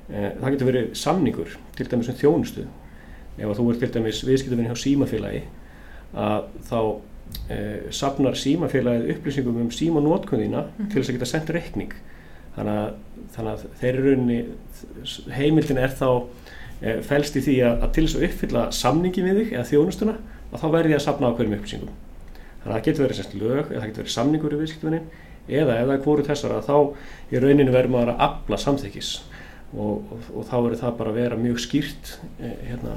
E, 0.10 0.32
það 0.40 0.56
getur 0.56 0.70
verið 0.72 0.88
samningur, 0.98 1.54
til 1.78 1.88
dæmis 1.92 2.10
um 2.10 2.18
þjónustu. 2.18 2.66
Ef 3.38 3.54
þú 3.60 3.68
er 3.70 3.80
til 3.84 3.92
dæmis 3.94 4.24
viðskiptafinni 4.26 4.72
hjá 4.72 4.82
símafélagi 4.82 5.44
að 6.18 6.50
þá 6.72 6.80
e, 7.54 7.62
sapnar 7.94 8.42
símafélagið 8.42 9.14
upplýsingum 9.16 9.62
um 9.62 9.72
símanótkunðina 9.78 10.66
mm. 10.66 10.90
til 10.90 10.98
þess 10.98 11.14
að 11.14 11.20
geta 11.20 11.32
sendt 11.36 11.54
reikning. 11.54 11.96
Þannig 12.58 12.82
að, 12.82 12.92
þannig 13.38 13.54
að 13.54 13.80
þeirri 13.86 14.10
rauninni, 14.10 14.42
heimildin 15.38 15.86
er 15.86 15.94
þá 15.94 16.10
e, 16.82 17.00
fælst 17.06 17.38
í 17.38 17.46
því 17.46 17.62
að, 17.70 17.80
að 17.86 17.98
til 18.00 18.10
þess 18.10 18.18
að 18.18 18.30
uppfylla 18.32 18.70
samningi 18.82 19.30
við 19.30 19.44
þig 19.44 19.58
eða 19.60 19.70
þjónustuna 19.76 20.22
og 20.52 20.60
þá 20.60 20.68
verði 20.76 20.94
ég 20.94 21.00
að 21.00 21.06
sapna 21.06 21.32
á 21.32 21.36
hverjum 21.36 21.58
upplýsingum. 21.58 21.92
Þannig 22.62 22.72
að 22.72 22.76
það 22.76 22.86
getur 22.88 23.06
verið 23.06 23.20
semst 23.20 23.36
lög 23.40 23.62
eða 23.72 23.80
það 23.80 23.88
getur 23.90 24.04
verið 24.04 24.16
samningur 24.16 24.54
í 24.56 24.62
viðskiptunni 24.62 25.02
eða 25.50 25.78
ef 25.80 25.88
það 25.88 25.94
er 25.96 26.04
hvoru 26.06 26.26
þessar 26.28 26.56
að 26.58 26.68
þá 26.68 26.76
í 27.32 27.42
rauninu 27.42 27.74
verður 27.74 27.94
maður 27.96 28.12
að 28.14 28.24
afla 28.28 28.60
samþykkis 28.62 29.12
og, 29.72 30.12
og, 30.14 30.30
og 30.36 30.48
þá 30.50 30.56
verður 30.60 30.80
það 30.84 30.96
bara 31.00 31.14
að 31.14 31.20
vera 31.22 31.40
mjög 31.40 31.62
skýrt 31.64 32.14
eh, 32.38 32.56
hérna, 32.70 32.96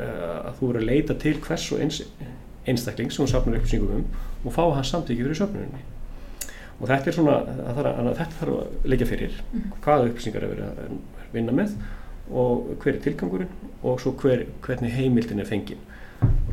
eh, 0.00 0.26
að 0.48 0.58
þú 0.58 0.70
verður 0.70 0.82
að 0.82 0.88
leita 0.88 1.16
til 1.22 1.34
hvers 1.44 1.68
og 1.76 1.84
eins, 1.84 2.00
einstakling 2.66 3.14
sem 3.14 3.30
sapnar 3.30 3.60
upplýsingum 3.60 4.00
um 4.00 4.06
og 4.42 4.56
fá 4.56 4.62
hans 4.74 4.90
samþykki 4.90 5.22
fyrir 5.22 5.38
söpnuninni. 5.38 5.84
Og 6.80 6.88
þetta 6.90 7.12
er 7.12 7.14
svona, 7.14 7.36
að, 7.70 8.08
þetta 8.18 8.40
þarf 8.40 8.56
að 8.56 8.88
leggja 8.90 9.06
fyrir 9.12 9.36
mhm. 9.44 9.74
hvaða 9.84 10.08
upplýsingar 10.10 10.46
er 10.48 10.54
verið 10.56 10.70
að 10.72 11.34
vinna 11.36 11.54
með 11.54 11.76
og 12.32 12.72
hver 12.82 12.96
er 12.96 13.02
tilgangurinn 13.04 13.70
og 13.82 14.00
svo 14.02 14.16
hver, 14.18 14.46
hvernig 14.64 14.94
heimildin 14.96 15.42
er 15.42 15.46
fenginn 15.46 15.91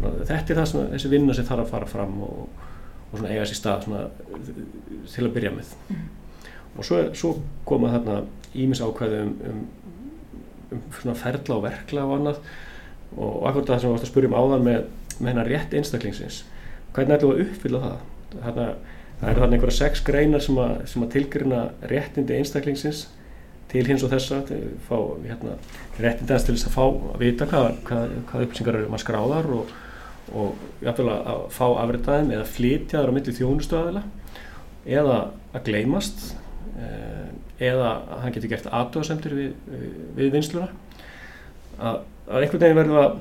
þetta 0.03 0.53
er 0.53 0.59
það 0.59 0.69
sem, 0.71 0.87
þessi 0.93 1.11
vinna 1.13 1.35
sem 1.35 1.47
þarf 1.47 1.65
að 1.65 1.73
fara 1.73 1.89
fram 1.89 2.15
og, 2.25 2.65
og 3.11 3.25
eiga 3.25 3.47
sér 3.47 3.59
stað 3.59 3.87
svona, 3.87 4.05
til 5.09 5.25
að 5.25 5.35
byrja 5.35 5.53
með. 5.55 5.73
Mm. 5.89 6.07
og 6.77 6.85
svo, 6.87 7.01
svo 7.17 7.33
koma 7.67 7.91
þarna 7.95 8.21
ímis 8.55 8.81
ákvæði 8.83 9.23
um, 9.25 9.33
um, 9.49 9.63
um 10.77 11.17
ferla 11.17 11.57
og 11.57 11.65
verkla 11.65 12.05
og 12.05 12.15
annað. 12.19 12.41
Og 13.17 13.47
akkurat 13.49 13.73
það 13.73 13.81
sem 13.81 13.89
við 13.89 13.95
vartum 13.95 14.07
að 14.07 14.11
spyrja 14.11 14.29
um 14.29 14.37
áðan 14.37 14.65
með, 14.67 14.81
með 15.17 15.31
hennar 15.31 15.49
rétt 15.49 15.75
einstaklingsins. 15.75 16.43
Hvernig 16.93 17.15
ætlum 17.17 17.33
við 17.33 17.39
að 17.39 17.47
uppfylla 17.47 17.83
það? 17.85 18.03
Þarna, 18.29 18.67
það 19.19 19.31
eru 19.31 19.43
þarna 19.43 19.57
einhverja 19.57 19.77
sex 19.79 20.03
greinar 20.05 20.45
sem 20.45 20.59
að, 20.61 20.75
að 20.85 21.09
tilgrina 21.15 21.63
réttindi 21.89 22.37
einstaklingsins 22.37 23.07
til 23.69 23.85
hins 23.85 24.03
og 24.05 24.13
þessa 24.13 24.39
fá 24.87 24.95
hérna, 25.25 25.57
réttindans 25.99 26.45
til 26.45 26.55
þess 26.55 26.69
að 26.69 26.75
fá 26.75 26.85
að 26.85 27.21
vita 27.21 27.47
hvað, 27.49 27.67
hvað, 27.85 28.15
hvað 28.29 28.45
upplýsingar 28.45 28.77
eru 28.79 28.89
maður 28.89 29.03
skráðar 29.03 29.49
og, 29.57 29.73
og 30.33 30.59
jáfnvegulega 30.83 31.33
að 31.33 31.45
fá 31.55 31.65
afritaðum 31.83 32.33
eða 32.35 32.49
flytja 32.49 32.99
þar 32.99 33.11
á 33.11 33.15
milli 33.17 33.35
þjónustöðaðila 33.37 34.03
eða 34.99 35.17
að 35.53 35.65
gleymast 35.67 36.25
eh, 36.79 37.29
eða 37.69 37.89
að 37.95 38.21
hann 38.23 38.35
getur 38.35 38.53
gert 38.53 38.69
aðdóðasemtir 38.69 39.35
við, 39.37 39.49
við 40.17 40.31
vinsluna 40.35 40.69
að, 41.79 42.01
að 42.29 42.43
einhvern 42.43 42.63
veginn 42.65 42.79
verður 42.81 43.01
að 43.03 43.17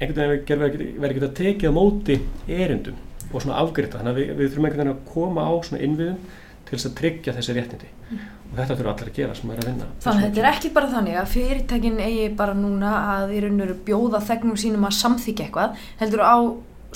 einhvern 0.00 0.32
veginn 0.32 0.96
verður 1.00 1.12
ekki 1.12 1.26
að 1.26 1.36
tekið 1.40 1.72
á 1.72 1.78
móti 1.78 2.18
erindum 2.46 2.98
og 3.32 3.42
svona 3.42 3.60
afgriðta 3.62 4.00
þannig 4.00 4.12
að 4.12 4.20
við, 4.20 4.32
við 4.38 4.50
þurfum 4.50 4.68
einhvern 4.68 4.82
veginn 4.82 4.94
að 4.96 5.06
koma 5.12 5.46
á 5.46 5.52
svona 5.66 5.82
innviðum 5.86 6.18
til 6.66 6.74
þess 6.74 6.88
að 6.88 6.94
tryggja 7.00 7.34
þessi 7.36 7.54
réttindi. 7.56 7.88
Mm. 8.06 8.22
og 8.46 8.54
þetta 8.60 8.76
þurfa 8.78 8.92
allir 8.92 9.10
að 9.10 9.18
gera 9.18 9.34
sem 9.34 9.50
er 9.50 9.60
að 9.60 9.68
vinna. 9.70 9.88
Þannig 10.04 10.22
að 10.22 10.26
þetta 10.26 10.42
er 10.42 10.48
ekki 10.52 10.70
bara 10.76 10.90
þannig 10.92 11.18
að 11.20 11.28
fyrirtækin 11.32 11.98
eigi 12.02 12.28
bara 12.38 12.54
núna 12.54 12.92
að 13.16 13.34
í 13.34 13.42
raun 13.42 13.58
og 13.58 13.62
veru 13.64 13.76
bjóða 13.88 14.20
þegnum 14.28 14.60
sínum 14.62 14.86
að 14.86 14.96
samþykja 15.00 15.46
eitthvað 15.46 15.84
heldur 16.00 16.22
á 16.22 16.36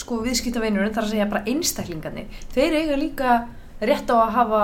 sko 0.01 0.21
viðskiptaveinurinn 0.25 0.95
þar 0.95 1.07
að 1.07 1.13
segja 1.15 1.29
bara 1.31 1.45
einstaklingarnir. 1.51 2.41
Þeir 2.55 2.79
eiga 2.79 2.99
líka 2.99 3.37
rétt 3.83 4.11
á 4.11 4.17
að 4.17 4.35
hafa 4.39 4.63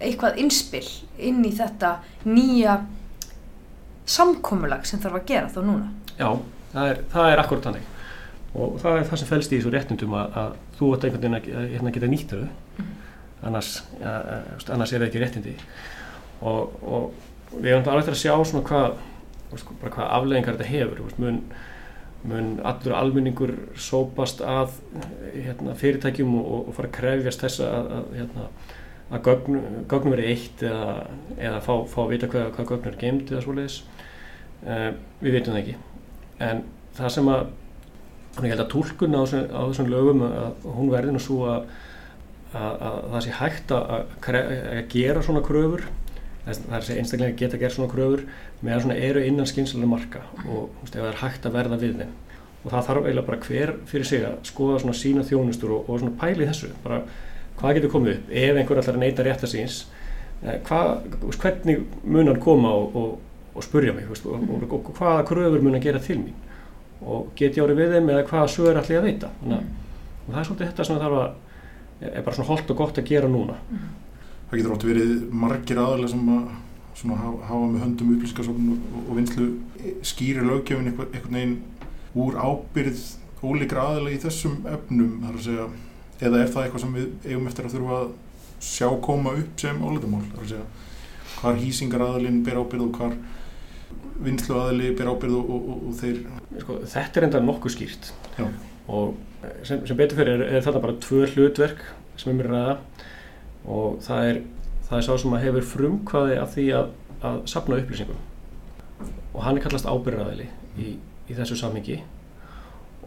eitthvað 0.00 0.40
innspill 0.42 0.88
inn 1.20 1.44
í 1.44 1.52
þetta 1.54 1.98
nýja 2.26 2.80
samkómulag 4.08 4.88
sem 4.88 5.00
þarf 5.00 5.20
að 5.20 5.28
gera 5.30 5.52
þá 5.52 5.60
núna. 5.64 5.92
Já, 6.18 6.28
það 6.72 6.90
er, 6.90 7.04
það 7.12 7.30
er 7.30 7.44
akkurat 7.44 7.68
þannig. 7.68 7.92
Og 8.54 8.76
það 8.82 8.98
er 8.98 9.08
það 9.10 9.20
sem 9.20 9.30
fælst 9.30 9.52
í 9.52 9.58
þessu 9.58 9.72
réttundum 9.74 10.18
að, 10.18 10.36
að 10.40 10.58
þú 10.78 10.90
ætti 10.94 11.08
einhvern 11.08 11.24
veginn 11.24 11.38
að, 11.38 11.48
að, 11.62 11.80
að 11.80 11.96
geta 11.96 12.10
nýtt 12.12 12.34
þau. 12.34 12.44
Mm 12.80 12.92
annars, 13.44 13.76
ja, 14.00 14.14
annars 14.72 14.92
er 14.92 15.02
það 15.02 15.08
ekki 15.08 15.22
réttindi. 15.22 15.54
Og, 16.44 16.74
og 16.82 17.60
við 17.60 17.72
erum 17.72 17.88
alveg 17.90 18.08
til 18.08 18.14
að 18.14 18.20
sjá 18.22 18.34
svona 18.48 18.66
hvað, 18.68 18.98
sko, 19.60 19.76
hvað 19.84 20.12
afleggingar 20.18 20.58
þetta 20.58 20.70
hefur 20.70 21.22
mun, 21.22 21.40
mun 22.28 22.52
allur 22.66 22.96
almenningur 22.98 23.54
sópast 23.80 24.42
að 24.44 24.78
hérna, 25.34 25.76
fyrirtækjum 25.80 26.38
og, 26.40 26.54
og 26.68 26.78
fara 26.78 26.90
að 26.90 26.96
krefjast 26.98 27.44
þess 27.44 27.64
að, 27.66 27.90
að, 27.98 28.06
hérna, 28.20 28.46
að 29.14 29.26
gögn, 29.28 29.58
gögnum 29.90 30.16
verið 30.16 30.30
eitt 30.32 30.64
eða, 30.64 30.94
eða 31.38 31.64
fá, 31.64 31.74
fá 31.90 31.98
að 32.04 32.14
vita 32.14 32.30
hvað, 32.32 32.48
hvað 32.56 32.72
gögn 32.72 32.90
er 32.90 33.02
geimt 33.02 33.34
eða 33.34 33.44
svoleiðis. 33.44 33.82
Uh, 34.64 34.88
við 35.20 35.36
veitum 35.36 35.52
það 35.52 35.60
ekki. 35.60 35.76
En 36.44 36.64
það 36.96 37.14
sem 37.18 37.28
að 37.30 37.44
ég 38.42 38.50
held 38.50 38.64
að 38.64 38.70
tólkun 38.72 39.14
á, 39.14 39.22
á 39.22 39.60
þessum 39.68 39.90
lögum 39.92 40.24
að 40.26 40.64
hún 40.74 40.90
verði 40.90 41.14
nú 41.14 41.20
svo 41.22 41.44
að, 41.52 41.68
að, 42.54 42.72
að 42.88 42.96
það 43.12 43.22
sé 43.24 43.36
hægt 43.40 43.74
að, 43.74 43.92
að, 43.98 44.38
að 44.38 44.82
gera 44.94 45.22
svona 45.26 45.44
kröfur 45.44 45.84
það 46.44 46.58
er 46.68 46.76
að 46.78 46.86
segja 46.88 47.02
einstaklega 47.02 47.36
geta 47.40 47.56
að 47.56 47.62
gera 47.62 47.74
svona 47.74 47.92
kröfur 47.92 48.22
meðan 48.60 48.84
svona 48.84 48.96
eru 49.00 49.22
innan 49.24 49.48
skynsalega 49.48 49.90
marka 49.90 50.24
og 50.44 50.46
þú 50.46 50.82
veist, 50.82 50.96
það 50.96 51.08
er 51.08 51.20
hægt 51.22 51.46
að 51.48 51.56
verða 51.56 51.78
við 51.80 51.94
þeim. 52.02 52.14
Og 52.64 52.72
það 52.72 52.86
þarf 52.88 53.06
eiginlega 53.06 53.28
bara 53.28 53.44
hver 53.44 53.72
fyrir 53.88 54.08
sig 54.08 54.24
að 54.24 54.34
skoða 54.48 54.80
svona 54.82 54.96
sína 54.96 55.24
þjónustur 55.28 55.74
og, 55.76 55.88
og 55.88 56.00
svona 56.00 56.16
pæli 56.20 56.48
þessu. 56.48 56.70
Bara 56.84 57.00
hvað 57.58 57.78
getur 57.78 57.92
komið 57.92 58.16
upp? 58.18 58.34
Ef 58.44 58.60
einhver 58.60 58.80
að 58.82 59.00
neyta 59.00 59.24
rétta 59.24 59.50
síns 59.50 59.78
eh, 60.44 60.60
hvernig 60.64 61.84
mun 62.04 62.32
hann 62.32 62.42
koma 62.44 62.72
og, 62.76 62.96
og, 63.00 63.54
og 63.54 63.64
spurja 63.64 63.94
mig 63.96 64.08
veist, 64.08 64.26
og, 64.28 64.44
og, 64.44 64.66
og 64.68 64.92
hvaða 64.98 65.24
kröfur 65.28 65.64
mun 65.64 65.78
hann 65.78 65.84
gera 65.84 66.02
til 66.02 66.20
mín? 66.20 66.36
Og 67.04 67.32
get 67.36 67.56
ég 67.56 67.64
árið 67.64 67.82
við 67.82 67.96
þeim 67.96 68.12
eða 68.12 68.28
hvaða 68.28 68.52
sögur 68.52 68.80
ég 68.80 69.00
að 69.00 69.08
veita? 69.08 69.32
Þannig 69.40 69.58
að 69.60 69.72
og 70.24 70.32
það 70.32 70.40
er 70.40 70.46
svolítið 70.48 70.68
þetta 70.70 70.84
sem 70.88 71.00
þarf 71.02 71.18
að 71.20 71.32
er 72.10 72.24
bara 72.24 72.36
svona 72.36 72.50
holdt 72.50 72.72
og 72.74 72.80
gott 72.80 73.00
að 73.00 73.10
gera 73.10 73.30
núna. 73.30 73.58
Það 74.50 74.58
getur 74.58 74.74
átt 74.76 74.86
verið 74.88 75.12
margir 75.44 75.80
aðalega 75.82 76.12
sem 76.12 76.30
að 76.34 76.44
svona 76.94 77.18
hafa, 77.20 77.60
með 77.66 77.84
höndum 77.84 78.12
upplýskarsofn 78.14 78.72
og, 78.74 78.98
og 79.04 79.18
vinslu 79.18 79.48
skýri 80.06 80.44
löggjöfin 80.46 80.90
einhver, 80.92 81.08
einhvern 81.10 81.38
veginn 81.38 81.56
úr 82.14 82.38
ábyrð 82.38 83.02
ólíkra 83.44 83.88
aðalega 83.90 84.16
í 84.16 84.22
þessum 84.22 84.60
efnum 84.70 85.16
þar 85.24 85.38
að 85.38 85.46
segja, 85.48 85.66
eða 86.20 86.40
er 86.40 86.52
það 86.54 86.66
eitthvað 86.66 86.84
sem 86.84 86.94
við 86.94 87.08
eigum 87.28 87.48
eftir 87.50 87.66
að 87.66 87.74
þurfa 87.74 87.98
að 87.98 88.12
sjá 88.64 88.88
koma 89.04 89.34
upp 89.40 89.64
sem 89.64 89.82
álitamál, 89.82 90.22
þar 90.30 90.44
að 90.44 90.52
segja 90.52 90.68
hvar 91.40 91.58
hýsingar 91.60 92.04
aðalinn 92.06 92.44
ber 92.46 92.60
ábyrð 92.62 92.86
og 92.86 93.00
hvar 93.00 93.16
vinslu 94.24 94.54
aðali 94.56 94.92
ber 94.96 95.10
ábyrð 95.10 95.40
og, 95.40 95.50
og, 95.50 95.66
og, 95.72 95.82
og 95.88 95.98
þeir 95.98 96.20
sko, 96.62 96.78
þetta 96.94 97.20
er 97.20 97.26
enda 97.28 97.42
nokkuð 97.42 97.74
skýrt. 97.74 98.12
Já. 98.38 98.46
Og 98.88 99.14
eh, 99.42 99.54
sem, 99.66 99.86
sem 99.86 99.96
betur 99.98 100.20
fyrir 100.20 100.34
er, 100.36 100.44
er 100.48 100.64
þetta 100.64 100.82
bara 100.82 100.98
tvö 101.02 101.24
hlutverk 101.32 101.80
sem 102.20 102.32
er 102.32 102.38
mér 102.40 102.50
ræða. 102.52 102.76
Og 103.64 103.98
það 104.04 104.28
er, 104.30 104.42
það 104.88 104.98
er 104.98 105.06
sá 105.06 105.16
sem 105.20 105.34
að 105.36 105.46
hefur 105.46 105.68
frumkvaði 105.70 106.36
af 106.40 106.52
því 106.54 106.66
að, 106.80 106.92
að 107.24 107.40
sapna 107.50 107.80
upplýsingum. 107.80 108.20
Og 109.34 109.40
hann 109.42 109.58
er 109.58 109.64
kallast 109.64 109.88
ábyrðaðili 109.88 110.50
í, 110.78 110.94
í 111.30 111.38
þessu 111.38 111.56
samhengi. 111.58 112.02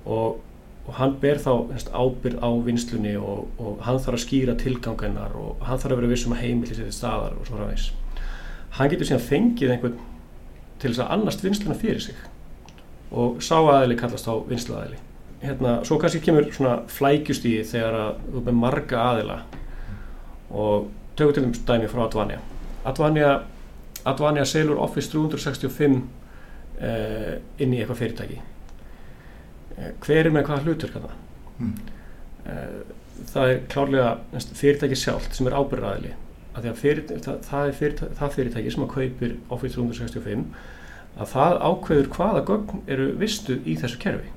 Og, 0.08 0.42
og 0.88 0.98
hann 0.98 1.16
ber 1.22 1.40
þá 1.44 1.52
hefst, 1.76 1.94
ábyrð 1.94 2.42
á 2.42 2.50
vinslunni 2.66 3.14
og, 3.20 3.48
og 3.62 3.86
hann 3.86 4.02
þarf 4.02 4.18
að 4.18 4.26
skýra 4.26 4.58
tilgangennar 4.60 5.36
og 5.38 5.64
hann 5.68 5.80
þarf 5.80 5.94
að 5.94 6.02
vera 6.02 6.12
vissum 6.14 6.36
að 6.36 6.46
heimil 6.46 6.70
til 6.72 6.92
staðar 6.96 7.36
og 7.38 7.48
svo 7.48 7.60
framvegs 7.60 7.90
hann 8.78 8.92
getur 8.92 9.10
síðan 9.10 9.26
fengið 9.26 9.74
einhvern 9.74 10.00
til 10.82 10.92
þess 10.92 11.04
að 11.04 11.14
annast 11.16 11.44
vinsluna 11.44 11.78
fyrir 11.78 12.04
sig. 12.04 12.18
Og 13.12 13.42
sá 13.44 13.58
aðili 13.58 13.98
kallast 14.00 14.28
þá 14.28 14.34
vinslaðili 14.50 15.00
hérna, 15.42 15.78
svo 15.86 16.00
kannski 16.02 16.22
kemur 16.26 16.48
svona 16.54 16.80
flækjustíði 16.92 17.66
þegar 17.72 17.98
að 18.02 18.22
þú 18.26 18.40
ert 18.40 18.50
með 18.50 18.60
marga 18.62 19.04
aðila 19.12 19.38
og 20.50 20.88
tökum 21.18 21.34
til 21.34 21.44
dæmis 21.44 21.64
dæmi 21.68 21.90
frá 21.92 22.04
Advania. 22.08 22.40
Advania, 22.88 23.32
Advania 24.06 24.46
selur 24.46 24.80
Office 24.82 25.12
365 25.12 25.98
eh, 26.80 27.38
inn 27.60 27.74
í 27.74 27.82
eitthvað 27.82 28.02
fyrirtæki. 28.04 28.40
Eh, 29.78 29.92
hver 30.06 30.26
er 30.26 30.34
með 30.34 30.48
hvaða 30.50 30.66
hlutverk 30.66 31.00
að 31.02 31.10
Mm. 31.58 31.74
það 32.46 32.94
það 33.34 33.52
er 33.52 33.62
klárlega 33.74 34.10
fyrirtæki 34.54 34.96
sjálft 34.96 35.34
sem 35.36 35.48
er 35.48 35.56
fyrir, 36.78 37.04
það, 37.10 37.40
það 37.50 37.68
er 37.68 37.78
fyrirtæki, 37.80 38.16
það 38.20 38.36
fyrirtæki 38.36 38.74
sem 38.74 38.84
að 38.86 38.92
kaupir 38.94 39.36
Office 39.50 39.76
365 39.76 40.46
að 41.18 41.32
það 41.34 41.58
ákveður 41.70 42.10
hvaða 42.14 42.44
gögn 42.46 42.84
eru 42.88 43.08
vistu 43.18 43.58
í 43.66 43.76
þessu 43.82 43.98
kerfi 43.98 44.30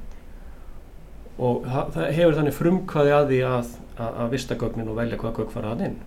og 1.40 1.64
það, 1.64 2.06
hefur 2.16 2.37
þannig 2.37 2.56
frumkvaði 2.56 3.12
að 3.16 3.30
því 3.30 3.40
að, 3.49 3.75
að, 3.97 4.16
að 4.23 4.32
vista 4.35 4.56
gögnin 4.61 4.90
og 4.92 4.99
velja 4.99 5.18
hvaða 5.20 5.37
gögn 5.38 5.52
fara 5.54 5.73
að 5.75 5.85
inn. 5.88 5.99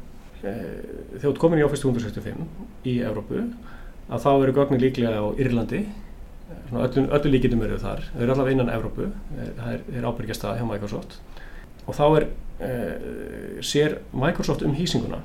E, 0.44 0.54
þegar 1.18 1.26
þú 1.26 1.34
komin 1.42 1.62
í 1.62 1.66
Office 1.66 1.86
365 1.88 2.90
í 2.90 2.96
Evrópu 3.08 3.44
að 3.44 4.26
þá 4.26 4.32
eru 4.34 4.56
gögnin 4.60 4.84
líklega 4.84 5.18
á 5.18 5.26
Írlandi. 5.42 5.84
Svona 6.70 6.88
öllu, 6.88 7.06
öllu 7.18 7.32
líkindum 7.34 7.64
eru 7.66 7.80
þar, 7.82 8.04
þau 8.12 8.20
eru 8.22 8.34
allavega 8.36 8.56
innan 8.58 8.74
Evrópu, 8.74 9.08
eh, 9.34 9.54
það 9.58 9.70
er, 9.72 9.86
er 9.98 10.06
ábyrgjast 10.10 10.44
að 10.46 10.60
hjá 10.60 10.66
Microsoft. 10.70 11.16
Og 11.88 11.98
þá 11.98 12.04
er, 12.20 12.26
eh, 12.68 13.56
sér 13.66 13.98
Microsoft 14.14 14.62
um 14.68 14.76
hýsinguna. 14.78 15.24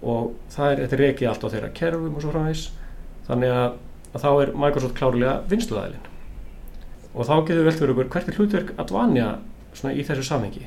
Og 0.00 0.36
það 0.52 0.70
er, 0.70 0.84
þetta 0.84 0.96
er 0.98 1.02
reikið 1.06 1.32
allt 1.32 1.48
á 1.48 1.52
þeirra 1.56 1.72
kerfum 1.80 2.14
og 2.14 2.22
svo 2.22 2.34
framvegs 2.36 2.68
þannig 3.26 3.56
að, 3.56 3.74
að 4.14 4.22
þá 4.22 4.30
er 4.30 4.54
Microsoft 4.62 4.96
klárlega 5.00 5.34
vinsluðaðilinn 5.50 6.09
og 7.14 7.26
þá 7.26 7.34
getur 7.40 7.60
við 7.60 7.68
velt 7.68 7.80
fyrir 7.80 7.94
okkur 7.94 8.12
hvert 8.14 8.28
er 8.30 8.38
hlutverk 8.38 8.74
að 8.78 8.92
vanja 8.94 9.30
svona 9.74 9.94
í 9.94 10.04
þessu 10.06 10.26
samhengi? 10.26 10.66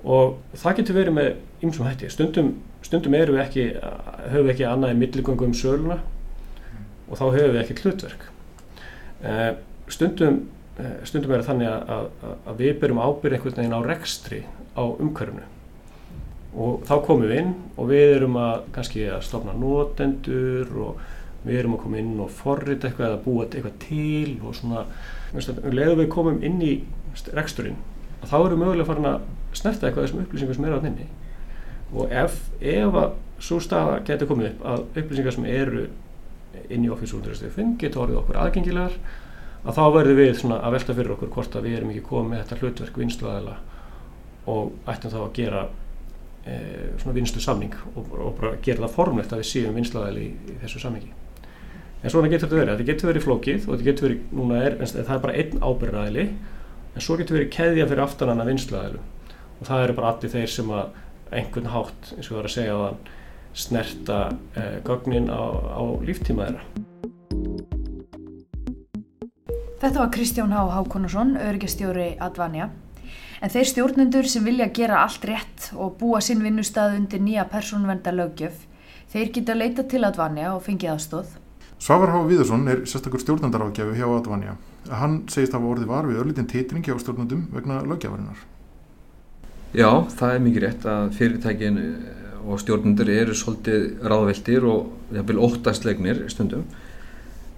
Og 0.00 0.38
það 0.56 0.76
getur 0.80 0.96
verið 0.96 1.16
með 1.16 1.30
ymsum 1.66 1.86
hætti, 1.86 2.08
stundum, 2.12 2.54
stundum 2.86 3.16
við 3.16 3.36
ekki, 3.42 3.66
höfum 4.30 4.48
við 4.48 4.54
ekki 4.54 4.68
annað 4.68 4.94
í 4.94 5.00
milligöngu 5.02 5.48
um 5.50 5.54
söluna 5.56 6.00
og 7.10 7.18
þá 7.18 7.24
höfum 7.26 7.54
við 7.54 7.60
ekkert 7.62 7.84
hlutverk. 7.84 8.26
Eh, 9.20 9.52
stundum, 9.92 10.42
eh, 10.80 10.98
stundum 11.04 11.34
er 11.34 11.42
það 11.42 11.50
þannig 11.52 11.70
að, 11.70 11.94
að, 11.96 12.36
að 12.48 12.60
við 12.64 12.76
byrjum 12.80 13.02
ábyrð 13.04 13.36
einhvern 13.36 13.58
veginn 13.60 13.76
á 13.76 13.80
rekstri 13.84 14.44
á 14.72 14.82
umhverfnu 14.88 15.48
og 16.50 16.82
þá 16.88 16.94
komum 17.06 17.28
við 17.28 17.40
inn 17.44 17.50
og 17.78 17.90
við 17.90 18.16
erum 18.16 18.38
að 18.40 18.64
kannski 18.74 19.04
að 19.06 19.22
stofna 19.26 19.54
notendur 19.54 20.72
og 20.82 21.02
við 21.44 21.60
erum 21.62 21.76
að 21.76 21.82
koma 21.84 22.00
inn 22.00 22.18
og 22.20 22.32
forrita 22.36 22.88
eitthvað 22.88 23.08
eða 23.08 23.22
búa 23.24 23.46
eitthvað 23.46 23.78
til 23.86 24.34
og 24.44 24.56
svona 24.58 24.84
leiðum 25.72 26.02
við 26.02 26.10
komum 26.12 26.42
inn 26.44 26.60
í 26.64 26.74
reksturinn 27.36 27.78
þá 28.26 28.36
erum 28.42 28.58
við 28.58 28.62
mögulega 28.64 28.88
farin 28.90 29.08
að 29.08 29.24
snerta 29.56 29.88
eitthvað 29.88 30.06
þessum 30.06 30.22
upplýsingum 30.24 30.58
sem 30.58 30.68
eru 30.68 30.80
á 30.80 30.84
nynni 30.84 31.08
og 31.90 32.12
ef, 32.12 32.36
ef 32.60 33.00
að 33.00 33.16
svo 33.40 33.58
staða 33.64 33.98
getur 34.06 34.28
komið 34.30 34.52
upp 34.52 34.66
að 34.72 34.84
upplýsingar 35.02 35.36
sem 35.36 35.48
eru 35.50 35.86
inn 36.68 36.84
í 36.84 36.92
Office 36.92 37.16
365 37.16 37.76
getur 37.80 38.04
orðið 38.04 38.20
okkur 38.20 38.40
aðgengilegar 38.42 38.96
að 39.60 39.76
þá 39.76 39.82
verður 39.96 40.18
við 40.20 40.32
svona 40.40 40.60
að 40.64 40.76
velta 40.76 40.96
fyrir 40.96 41.14
okkur 41.16 41.32
hvort 41.34 41.56
að 41.56 41.68
við 41.68 41.78
erum 41.78 41.92
ekki 41.92 42.06
komið 42.08 42.30
með 42.30 42.42
þetta 42.42 42.60
hlutverk 42.60 43.00
vinsluaðila 43.00 43.56
og 44.50 44.90
ættum 44.90 45.14
þá 45.14 45.18
að 45.20 45.32
gera 45.36 45.64
e, 46.44 46.54
svona 47.00 47.16
vinslu 47.16 47.42
samning 47.44 47.74
og, 47.94 48.12
og 48.12 48.36
bara 48.40 48.54
gera 48.64 48.84
það 48.86 48.96
formlegt 48.96 49.34
að 49.34 49.42
við 49.42 49.50
séum 49.50 49.76
vinsluaðili 49.76 50.28
í, 50.28 50.30
í 50.52 50.58
þessu 50.62 50.82
samningi 50.84 51.12
en 52.00 52.12
svona 52.12 52.30
getur 52.32 52.48
þetta 52.48 52.60
verið, 52.60 52.74
þetta 52.74 52.88
getur 52.92 53.10
verið 53.10 53.26
flókið 53.26 53.66
og 53.66 53.72
þetta 53.74 53.88
getur 53.90 54.08
verið, 54.08 54.26
núna 54.38 54.60
er, 54.64 54.76
en 54.80 54.90
það 54.90 55.14
er 55.16 55.24
bara 55.26 55.38
einn 55.42 55.62
ábyrðaðili 55.62 56.26
en 56.94 57.04
svo 57.04 57.16
getur 57.20 57.38
verið 57.38 57.54
keðja 57.54 57.88
fyrir 57.90 58.04
aftan 58.04 58.32
hana 58.32 58.48
vinsluaðilu 58.48 59.00
og 59.60 59.68
það 59.68 59.84
eru 59.84 59.96
bara 59.98 60.12
allir 60.14 60.32
þeir 60.32 60.52
sem 60.54 60.70
að 60.74 61.00
einhvern 61.30 61.70
hátt, 61.70 62.12
eins 62.16 62.28
og 62.28 62.34
það 62.34 62.40
er 62.40 62.48
að 62.48 62.54
segja 62.56 62.76
að 62.84 63.10
snerta 63.60 64.20
eh, 64.56 64.78
gögnin 64.86 65.28
á, 65.30 65.42
á 65.76 65.82
líftíma 66.06 66.48
þeirra. 66.48 66.64
Þetta 69.80 69.96
var 69.96 70.10
Kristján 70.12 70.52
H. 70.52 70.64
Hákonarsson, 70.74 71.36
öryggestjóri 71.40 72.10
Advanja. 72.20 72.68
En 73.40 73.52
þeir 73.52 73.68
stjórnendur 73.70 74.26
sem 74.28 74.44
vilja 74.44 74.66
gera 74.76 75.00
allt 75.06 75.24
rétt 75.24 75.70
og 75.72 75.94
búa 76.00 76.20
sinn 76.20 76.42
vinnustað 76.44 76.98
undir 76.98 77.22
nýja 77.24 77.46
persónvenda 77.48 78.12
lögjöf, 78.12 78.66
þeir 79.12 79.32
geta 79.36 79.56
leita 79.56 79.86
til 79.88 80.04
Advanja 80.04 80.52
og 80.52 80.66
fengið 80.66 80.92
aðstóð. 80.94 81.32
Svavar 81.80 82.12
H. 82.12 82.18
Viðarsson 82.28 82.66
er 82.68 82.82
sérstakur 82.84 83.22
stjórnendarákjafi 83.22 83.96
hjá 83.96 84.04
Advanja. 84.12 84.58
Hann 84.92 85.22
segist 85.32 85.54
hafa 85.56 85.64
orðið 85.64 85.88
var 85.88 86.08
við 86.08 86.18
örlítinn 86.20 86.48
titring 86.50 86.84
hjá 86.84 86.98
stjórnendum 87.00 87.46
vegna 87.54 87.78
lögjafarinnar. 87.88 88.42
Já, 89.72 89.88
það 90.12 90.34
er 90.34 90.44
mikið 90.44 90.64
rétt 90.66 90.84
að 90.92 91.14
fyrirtækin 91.16 91.80
og 92.44 92.60
stjórnendur 92.60 93.08
eru 93.14 93.36
svolítið 93.36 94.04
ráðveldir 94.12 94.68
og 94.68 95.16
jafnvel 95.16 95.40
óttastlegnir 95.46 96.22
stundum 96.32 96.68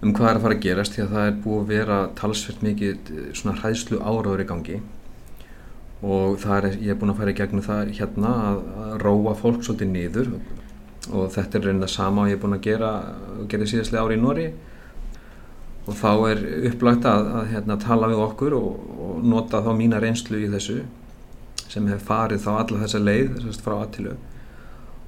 um 0.03 0.11
hvað 0.15 0.29
er 0.29 0.39
að 0.39 0.45
fara 0.45 0.57
að 0.57 0.65
gerast 0.69 0.95
því 0.95 1.03
að 1.03 1.13
það 1.15 1.27
er 1.27 1.37
búið 1.43 1.61
að 1.61 1.71
vera 1.73 1.99
talsvert 2.19 2.63
mikið 2.63 3.13
svona 3.39 3.59
hræðslu 3.59 3.99
áraður 4.03 4.43
í 4.43 4.47
gangi 4.49 4.81
og 6.03 6.43
er, 6.43 6.67
ég 6.83 6.91
er 6.91 6.99
búin 6.99 7.13
að 7.13 7.21
fara 7.21 7.31
í 7.31 7.37
gegnum 7.37 7.63
það 7.63 7.93
hérna 7.99 8.33
að, 8.49 8.59
að 8.83 8.93
róa 9.03 9.35
fólk 9.39 9.63
svolítið 9.63 9.93
niður 9.93 10.33
og 11.11 11.31
þetta 11.33 11.59
er 11.59 11.65
reynda 11.67 11.89
sama 11.91 12.23
og 12.23 12.31
ég 12.31 12.37
er 12.37 12.43
búin 12.43 12.55
að 12.57 12.67
gera 12.67 12.91
gera 13.51 13.67
síðastlega 13.67 14.05
ári 14.05 14.17
í 14.17 14.21
Nóri 14.23 14.45
og 15.83 15.97
þá 15.99 16.11
er 16.29 16.43
upplagt 16.69 17.07
að, 17.09 17.25
að 17.39 17.49
hérna, 17.51 17.79
tala 17.81 18.07
við 18.11 18.21
okkur 18.23 18.55
og, 18.55 18.83
og 19.03 19.25
nota 19.27 19.59
þá 19.65 19.71
mína 19.75 19.99
reynslu 19.99 20.39
í 20.39 20.51
þessu 20.53 20.83
sem 21.67 21.89
hef 21.91 22.05
farið 22.07 22.45
þá 22.45 22.51
alla 22.53 22.83
þessa 22.85 23.03
leið 23.03 23.33
þessast 23.35 23.65
frá 23.65 23.75
aðtilu 23.81 24.15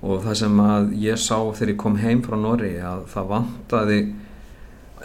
og 0.06 0.22
það 0.26 0.38
sem 0.42 0.62
að 0.62 0.94
ég 1.02 1.22
sá 1.22 1.38
þegar 1.38 1.72
ég 1.72 1.82
kom 1.82 2.00
heim 2.02 2.24
frá 2.26 2.36
Nóri 2.40 2.76
að 2.84 3.06
það 3.14 3.32
vantaði 3.32 4.00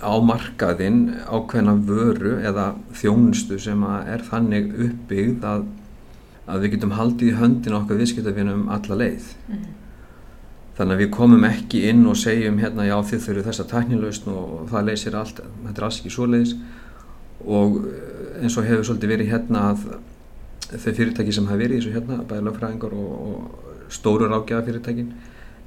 á 0.00 0.12
markaðinn 0.24 1.00
ákveðna 1.28 1.76
vöru 1.86 2.38
eða 2.46 2.72
þjónustu 2.96 3.58
sem 3.60 3.82
er 3.84 4.24
þannig 4.26 4.72
uppbyggð 4.86 5.46
að, 5.46 5.66
að 6.50 6.64
við 6.64 6.74
getum 6.74 6.96
haldið 6.96 7.30
í 7.30 7.36
höndin 7.36 7.76
okkar 7.76 8.00
viðskiptavinum 8.00 8.66
alla 8.72 8.98
leið. 9.04 9.30
Mhm. 9.46 9.79
Þannig 10.78 10.96
að 10.96 11.02
við 11.02 11.10
komum 11.14 11.46
ekki 11.48 11.82
inn 11.90 12.04
og 12.08 12.18
segjum 12.18 12.60
hérna 12.62 12.86
já 12.88 12.96
þið 13.10 13.24
þurfið 13.26 13.48
þessa 13.50 13.66
tæknilausn 13.72 14.30
og 14.34 14.52
það 14.70 14.86
leysir 14.90 15.18
allt, 15.18 15.42
þetta 15.64 15.76
er 15.76 15.88
alls 15.88 15.98
ekki 16.00 16.14
svoleiðis. 16.14 16.54
Og 17.46 17.80
eh, 17.88 18.44
eins 18.44 18.56
og 18.60 18.68
hefur 18.68 18.86
svolítið 18.88 19.14
verið 19.14 19.34
hérna 19.34 19.64
að 19.72 19.84
þau 20.70 20.92
fyrirtæki 20.94 21.34
sem 21.34 21.48
hafa 21.50 21.60
verið 21.60 21.76
í 21.76 21.82
þessu 21.82 21.96
hérna, 21.96 22.22
bæði 22.28 22.46
lögfræðingar 22.46 22.96
og, 22.96 23.12
og 23.30 23.90
stóru 23.90 24.28
rákjaða 24.30 24.66
fyrirtækin 24.68 25.12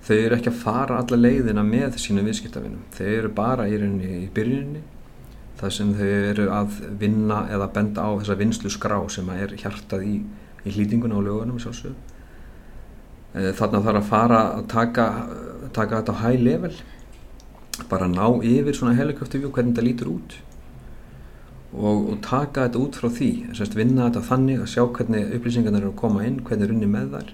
þau 0.04 0.16
eru 0.18 0.38
ekki 0.38 0.52
að 0.52 0.60
fara 0.60 1.00
alla 1.00 1.20
leiðina 1.20 1.64
með 1.64 1.98
sínum 2.04 2.28
viðskiptavinum, 2.28 2.84
þau 2.96 3.06
eru 3.08 3.32
bara 3.36 3.68
í 3.72 3.78
í 3.78 4.30
byrjuninni 4.36 4.84
þar 5.60 5.76
sem 5.76 5.92
þau 5.96 6.08
eru 6.08 6.48
að 6.52 6.80
vinna 7.00 7.44
eða 7.54 7.70
benda 7.76 8.08
á 8.08 8.12
þessa 8.20 8.40
vinslu 8.40 8.72
skrá 8.74 8.98
sem 9.12 9.30
er 9.36 9.56
hjartað 9.60 10.08
í, 10.08 10.16
í 10.64 10.74
hlýtinguna 10.76 11.20
og 11.20 11.28
lögunum 11.28 11.62
sjálfsögðu 11.62 12.13
þannig 13.34 13.78
að 13.78 13.84
það 13.84 13.92
er 13.92 14.00
að 14.00 14.10
fara 14.10 14.40
að 14.54 14.66
taka, 14.70 15.06
taka 15.74 16.00
þetta 16.02 16.14
á 16.14 16.22
high 16.22 16.42
level. 16.42 16.74
Bara 17.90 18.08
ná 18.10 18.26
yfir 18.46 18.76
svona 18.78 18.98
helikopter 18.98 19.42
view 19.42 19.52
hvernig 19.54 19.74
þetta 19.74 19.88
lítur 19.88 20.12
út. 20.14 20.36
Og, 21.74 22.12
og 22.14 22.20
taka 22.22 22.68
þetta 22.68 22.82
út 22.84 22.98
frá 23.02 23.10
því 23.10 23.30
Sest, 23.58 23.74
vinna 23.74 24.06
þetta 24.06 24.22
þannig 24.28 24.60
að 24.62 24.70
sjá 24.76 24.84
hvernig 24.94 25.32
upplýsingarnir 25.40 25.82
eru 25.82 25.94
að 25.96 26.02
koma 26.04 26.28
inn, 26.28 26.44
hvernig 26.46 26.68
er 26.68 26.76
unni 26.76 26.90
með 26.92 27.16
þær. 27.16 27.34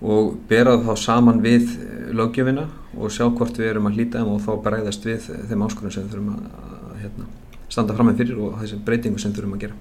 Og 0.00 0.30
bera 0.48 0.76
það 0.78 0.86
þá 0.86 1.02
saman 1.02 1.42
við 1.44 1.74
löggjöfina 2.16 2.68
og 2.96 3.10
sjá 3.12 3.26
hvort 3.26 3.58
við 3.58 3.72
erum 3.72 3.90
að 3.90 3.98
hlýta 3.98 4.22
þeim 4.22 4.30
og 4.36 4.44
þá 4.46 4.52
bregðast 4.68 5.06
við 5.06 5.26
þeim 5.50 5.66
áskonum 5.66 5.94
sem 5.96 6.06
þurfum 6.12 6.30
að, 6.36 6.46
að 6.70 7.02
hérna, 7.02 7.26
standa 7.66 7.96
fram 7.98 8.10
með 8.10 8.22
fyrir 8.22 8.40
og 8.46 8.56
þessum 8.62 8.86
breytingu 8.86 9.20
sem 9.20 9.34
þurfum 9.34 9.58
að 9.58 9.66
gera. 9.66 9.80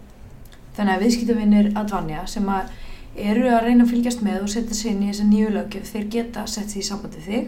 Þannig 0.79 0.95
að 0.95 1.05
viðskiptavinnir 1.05 1.71
Advanja 1.79 2.25
sem 2.29 2.49
að 2.51 2.73
eru 3.17 3.47
að 3.49 3.63
reyna 3.65 3.83
að 3.83 3.89
fylgjast 3.93 4.21
með 4.23 4.43
og 4.43 4.49
setja 4.49 4.73
sig 4.75 4.91
inn 4.91 5.03
í 5.03 5.09
þessa 5.11 5.25
nýju 5.29 5.49
lögjöf, 5.55 5.89
þeir 5.93 6.07
geta 6.09 6.45
sett 6.47 6.69
sig 6.69 6.81
í 6.83 6.85
sambandi 6.85 7.23
þig 7.25 7.47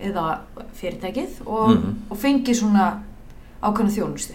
eða 0.00 0.24
fyrirtækið 0.80 1.40
og, 1.46 1.70
Mhm. 1.70 1.94
og 2.10 2.16
fengi 2.18 2.54
svona 2.54 3.02
ákvæmna 3.62 3.90
þjónustu. 3.96 4.34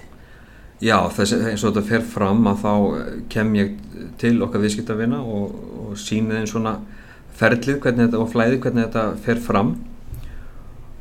Já, 0.81 0.97
þess, 1.09 1.33
eins 1.33 1.63
og 1.63 1.73
þetta 1.75 1.83
fer 1.87 2.01
fram 2.01 2.43
að 2.47 2.57
þá 2.63 3.27
kem 3.29 3.53
ég 3.53 3.75
til 4.17 4.41
okkar 4.41 4.61
viðskiptavina 4.61 5.19
og, 5.21 5.51
og 5.89 5.95
síni 5.97 6.31
þeim 6.33 6.47
svona 6.47 6.79
ferlið 7.37 7.79
hvernig 7.79 8.07
þetta 8.09 8.19
og 8.19 8.31
flæðið 8.33 8.59
hvernig 8.61 8.85
þetta 8.87 9.17
fer 9.21 9.35
fram 9.39 9.75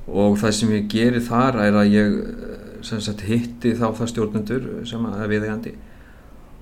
og 0.09 0.37
það 0.40 0.52
sem 0.52 0.69
ég 0.75 0.88
geri 0.88 1.21
þar 1.21 1.57
er 1.64 1.73
að 1.73 1.93
ég 1.95 2.85
sem 2.85 3.00
sagt, 3.00 3.21
hitti 3.29 3.73
þá 3.76 3.90
það 3.97 4.09
stjórnendur 4.12 4.69
sem 4.88 5.05
að 5.07 5.29
viðegandi 5.29 5.73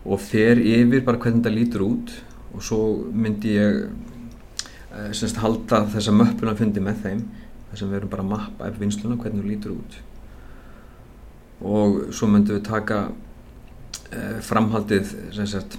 og 0.06 0.20
fer 0.20 0.56
yfir 0.58 1.04
bara 1.06 1.18
hvernig 1.18 1.42
þetta 1.42 1.54
lítur 1.54 1.84
út 1.86 2.14
og 2.54 2.64
svo 2.64 2.80
myndi 3.12 3.54
ég 3.56 3.82
eh, 3.86 5.10
sem 5.12 5.26
sagt, 5.28 5.42
halda 5.42 5.84
þessa 5.94 6.14
möppuna 6.14 6.56
fundi 6.58 6.82
með 6.84 7.02
þeim 7.04 7.24
þar 7.68 7.80
sem 7.80 7.90
við 7.90 8.00
erum 8.00 8.12
bara 8.12 8.24
að 8.24 8.32
mappa 8.34 8.68
ef 8.70 8.78
vinsluna 8.80 9.18
hvernig 9.20 9.42
hún 9.42 9.52
lítur 9.52 9.76
út 9.76 9.98
og 11.68 12.14
svo 12.14 12.30
myndum 12.30 12.58
við 12.58 12.64
taka 12.68 13.02
eh, 14.12 14.38
framhaldið 14.44 15.14
sagt 15.42 15.78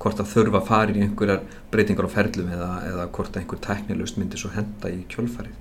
hvort 0.00 0.20
að 0.22 0.30
þurfa 0.32 0.60
að 0.62 0.68
fara 0.68 0.94
í 0.96 1.02
einhverjar 1.04 1.42
breytingar 1.72 2.08
á 2.08 2.14
ferlum 2.14 2.52
eða, 2.54 2.68
eða 2.88 3.08
hvort 3.12 3.34
að 3.34 3.42
einhver 3.42 3.60
tæknilust 3.66 4.20
myndi 4.20 4.40
svo 4.40 4.48
henda 4.54 4.88
í 4.88 5.02
kjölfarið. 5.12 5.58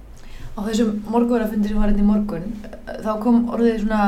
Á 0.55 0.59
þessum 0.63 0.93
morgunverðarfundi 1.11 1.71
sem 1.71 1.79
var 1.79 1.91
hérna 1.91 2.05
í 2.05 2.07
morgun, 2.07 2.45
eh, 2.63 3.01
þá 3.03 3.11
kom 3.23 3.41
orðið 3.51 3.81
svona 3.83 4.03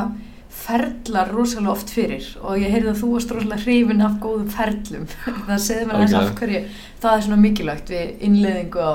ferlar 0.52 1.32
rosalega 1.32 1.72
oft 1.72 1.92
fyrir 1.94 2.26
og 2.44 2.60
ég 2.60 2.74
heyrði 2.74 2.92
að 2.92 3.00
þú 3.02 3.10
varst 3.16 3.34
rosalega 3.34 3.64
hrifin 3.64 4.04
af 4.06 4.18
góðum 4.22 4.52
ferlum. 4.52 5.08
það 5.48 5.64
segði 5.66 5.88
mér 5.88 5.98
aðeins 5.98 6.14
af 6.14 6.22
Algjörlega. 6.22 6.40
hverju 6.40 6.62
það 7.04 7.18
er 7.18 7.26
svona 7.28 7.42
mikilvægt 7.42 7.92
við 7.94 8.24
innleðingu 8.28 8.84
á, 8.84 8.94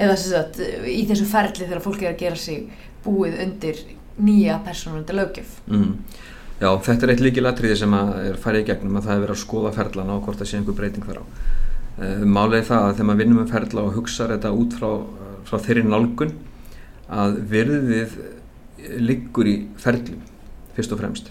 eða 0.00 0.18
sem 0.20 0.34
sagt, 0.36 0.60
í 0.86 1.02
þessu 1.10 1.28
ferli 1.30 1.66
þegar 1.66 1.84
fólk 1.84 2.04
er 2.04 2.12
að 2.14 2.22
gera 2.24 2.40
sig 2.40 2.70
búið 3.04 3.38
undir 3.44 3.82
nýja 4.20 4.58
persónundi 4.64 5.16
löggjöf. 5.16 5.54
Mm. 5.70 5.94
Já, 6.60 6.68
þetta 6.84 7.06
er 7.06 7.14
eitt 7.14 7.22
líkilatriði 7.24 7.76
sem 7.80 7.94
er 7.96 8.36
farið 8.40 8.66
í 8.66 8.68
gegnum 8.68 8.98
að 9.00 9.06
það 9.06 9.14
er 9.14 9.22
verið 9.24 9.36
að 9.36 9.42
skoða 9.42 9.70
ferlana 9.76 10.16
og 10.18 10.26
hvort 10.26 10.42
það 10.42 10.50
sé 10.50 10.58
einhver 10.58 10.76
breyting 10.76 11.06
þar 11.08 11.22
á. 11.22 11.24
Uh, 12.00 12.24
Málið 12.28 12.58
er 12.58 12.66
það 12.68 12.84
að 12.84 12.92
þegar 12.98 13.08
maður 13.08 13.22
vinnum 13.22 13.40
með 13.40 13.54
ferla 13.54 13.84
og 13.86 13.96
hugsa 13.96 14.28
þetta 14.28 14.52
út 14.56 14.76
frá, 14.76 14.90
frá 15.48 15.56
þeirri 15.64 15.86
nálgun 15.88 16.34
að 17.10 17.40
virðið 17.50 18.18
liggur 19.00 19.48
í 19.48 19.56
ferlum 19.80 20.20
fyrst 20.80 20.96
og 20.96 21.02
fremst. 21.04 21.30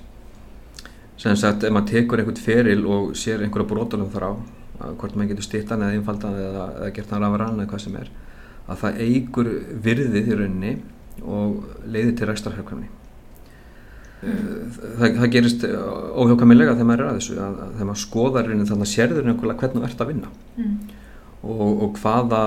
Sem 1.20 1.36
sagt, 1.36 1.66
ef 1.68 1.74
maður 1.76 1.90
tekur 1.92 2.22
einhvern 2.22 2.40
feril 2.40 2.86
og 2.88 3.12
sér 3.20 3.42
einhverja 3.44 3.68
brotalum 3.74 4.08
þar 4.14 4.30
á, 4.30 4.34
hvort 4.96 5.18
maður 5.20 5.34
getur 5.34 5.50
stittan 5.50 5.82
eða 5.84 5.98
einfaldan 5.98 6.38
eða, 6.40 6.68
eða 6.78 6.94
gert 6.96 7.12
hann 7.12 7.26
rafran 7.26 7.60
eða 7.60 7.72
hvað 7.74 7.84
sem 7.84 7.98
er, 8.00 8.14
að 8.70 8.80
það 8.86 9.02
eigur 9.04 9.50
virðið 9.90 10.30
í 10.32 10.38
rauninni 10.40 10.72
og 11.20 11.66
leiðir 11.92 12.16
til 12.16 12.30
rekstrarhjálpkvæmni. 12.30 12.88
Það, 14.20 15.04
það 15.16 15.30
gerist 15.32 15.62
óhjákamilega 15.64 16.74
þegar 16.76 16.88
maður 16.90 17.04
er 17.06 17.10
að 17.10 17.20
þessu 17.22 17.36
að, 17.40 17.60
að 17.64 17.76
þegar 17.76 17.88
maður 17.90 18.02
skoðar 18.02 18.48
raunin 18.50 18.68
þannig 18.68 18.88
að 18.88 18.94
sérður 18.94 19.30
einhverlega 19.32 19.62
hvernig 19.62 19.80
þú 19.80 19.88
ert 19.90 20.02
að 20.04 20.10
vinna 20.14 20.32
Mm. 20.60 20.74
og, 21.40 21.84
og 21.86 22.00
hvaða 22.02 22.42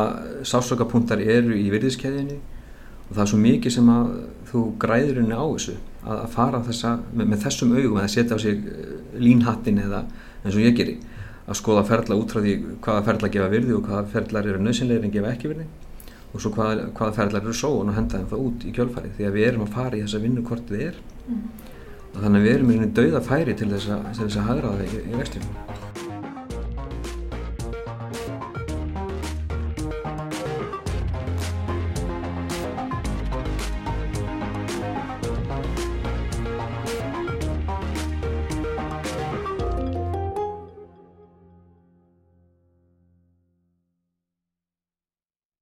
sásökapunktar 0.45 1.23
eru 1.25 1.55
í 1.57 1.71
virðiskeiðinni 1.73 2.37
og 3.07 3.15
það 3.15 3.23
er 3.23 3.31
svo 3.31 3.39
mikið 3.41 3.73
sem 3.73 3.89
að 3.89 4.11
þú 4.53 4.65
græðir 4.83 5.19
rauninni 5.19 5.39
á 5.39 5.47
þessu 5.47 5.77
að, 6.03 6.25
fara 6.35 6.61
þessa, 6.67 6.93
með, 7.13 7.31
með 7.33 7.45
þessum 7.47 7.75
augum 7.77 8.01
eða 8.01 8.13
setja 8.13 8.37
á 8.37 8.41
sig 8.43 8.67
eh, 8.69 8.93
línhattin 9.23 9.81
eða 9.83 10.05
eins 10.43 10.57
og 10.57 10.63
ég 10.63 10.77
geri 10.79 10.99
að 11.43 11.59
skoða 11.59 11.85
ferla 11.89 12.19
út 12.19 12.35
frá 12.35 12.43
því 12.43 12.57
hvaða 12.85 13.07
ferla 13.09 13.31
gefa 13.37 13.53
virði 13.53 13.77
og 13.77 13.89
hvaða 13.89 14.05
ferlar 14.13 14.51
eru 14.51 14.63
nöðsynlegir 14.63 15.07
en 15.07 15.15
gefa 15.15 15.33
ekki 15.35 15.53
virði. 15.53 15.69
Og 16.33 16.41
svo 16.41 16.53
hvaða, 16.55 16.89
hvaða 16.97 17.17
ferlar 17.19 17.45
eru 17.45 17.57
sóun 17.57 17.91
og 17.93 17.97
henda 17.99 18.21
þeim 18.21 18.31
það 18.31 18.45
út 18.47 18.67
í 18.69 18.75
kjölfari 18.77 19.15
því 19.19 19.29
að 19.29 19.39
við 19.39 19.49
erum 19.51 19.67
að 19.67 19.75
fara 19.77 19.99
í 19.99 20.05
þessa 20.05 20.23
vinnu 20.23 20.45
hvort 20.49 20.71
þið 20.71 20.87
er. 20.89 21.01
Mm. 21.23 21.43
og 22.13 22.19
þannig 22.19 22.41
að 22.41 22.47
við 22.49 22.55
erum 22.57 22.73
í 22.75 22.93
dauða 22.99 23.23
færi 23.25 23.55
til 23.57 23.71
þess 23.73 23.89
að, 23.95 24.39
hagra 24.49 24.75
það 24.75 24.85
í, 24.89 25.03
í 25.07 25.21
vextjum 25.21 25.92